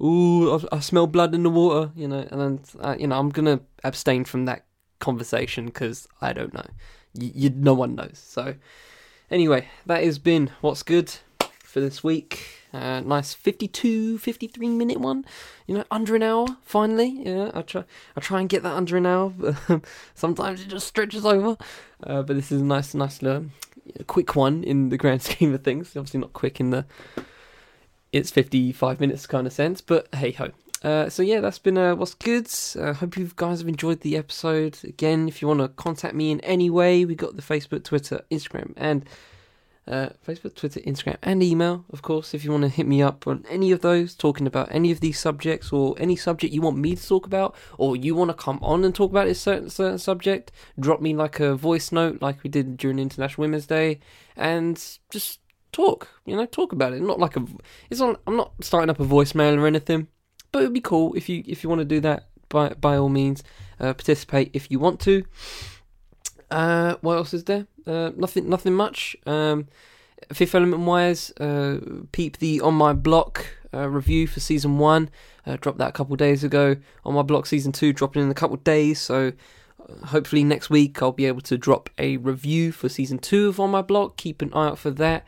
[0.00, 3.18] "Ooh, I, I smell blood in the water," you know, and then uh, you know
[3.18, 4.64] I'm gonna abstain from that
[5.00, 6.66] conversation because I don't know
[7.14, 8.22] you, you, no one knows.
[8.24, 8.54] So,
[9.30, 11.12] anyway, that has been what's good
[11.62, 12.58] for this week.
[12.72, 15.24] Uh, nice 52, 53 minute one.
[15.66, 16.46] You know, under an hour.
[16.62, 17.50] Finally, yeah.
[17.54, 17.84] I try,
[18.16, 19.30] I try and get that under an hour.
[19.30, 19.82] But
[20.14, 21.56] sometimes it just stretches over.
[22.02, 23.42] Uh, but this is a nice, nice, uh,
[24.06, 25.96] quick one in the grand scheme of things.
[25.96, 26.86] Obviously, not quick in the
[28.12, 29.80] it's 55 minutes kind of sense.
[29.80, 30.50] But hey ho,
[30.82, 32.48] uh, so yeah, that's been uh, what's good.
[32.78, 34.78] Uh, hope you guys have enjoyed the episode.
[34.84, 38.22] Again, if you want to contact me in any way, we got the Facebook, Twitter,
[38.30, 39.04] Instagram, and
[39.86, 41.84] uh, Facebook, Twitter, Instagram, and email.
[41.90, 44.68] Of course, if you want to hit me up on any of those, talking about
[44.72, 48.14] any of these subjects or any subject you want me to talk about, or you
[48.14, 51.54] want to come on and talk about a certain certain subject, drop me like a
[51.54, 54.00] voice note, like we did during International Women's Day,
[54.36, 55.40] and just
[55.72, 56.08] talk.
[56.26, 57.02] You know, talk about it.
[57.02, 57.44] Not like a.
[57.90, 58.20] It's not.
[58.26, 60.08] I'm not starting up a voicemail or anything
[60.52, 62.28] but it would be cool if you if you want to do that.
[62.50, 63.42] By by all means,
[63.80, 65.24] uh, participate if you want to.
[66.50, 67.66] Uh, what else is there?
[67.86, 69.16] Uh, nothing nothing much.
[69.26, 69.68] Um,
[70.32, 71.78] Fifth Element wise, uh,
[72.12, 75.10] peep the on my block uh, review for season one.
[75.46, 76.76] Uh, dropped that a couple days ago.
[77.04, 79.00] On my block, season two dropping in a couple days.
[79.00, 79.32] So
[80.04, 83.70] hopefully next week I'll be able to drop a review for season two of On
[83.70, 84.16] My Block.
[84.16, 85.26] Keep an eye out for that.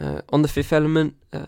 [0.00, 1.46] uh, on the Fifth Element uh,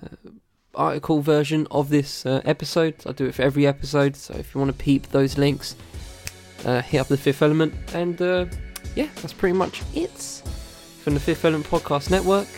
[0.75, 2.95] article version of this uh, episode.
[3.07, 5.77] I do it for every episode, so if you want to peep those links,
[6.65, 8.21] uh, hit up the Fifth Element, and
[8.95, 10.11] yeah, that's pretty much it.
[11.03, 12.49] from the Fifth Element Podcast Network,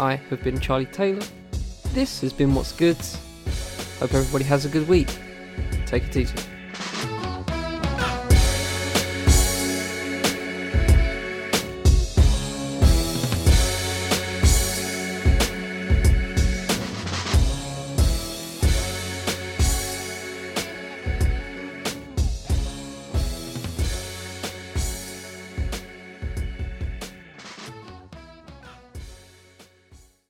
[0.00, 1.24] I have been Charlie Taylor.
[1.92, 2.98] This has been What's Good.
[4.00, 5.08] Hope everybody has a good week.
[5.84, 6.57] Take it easy.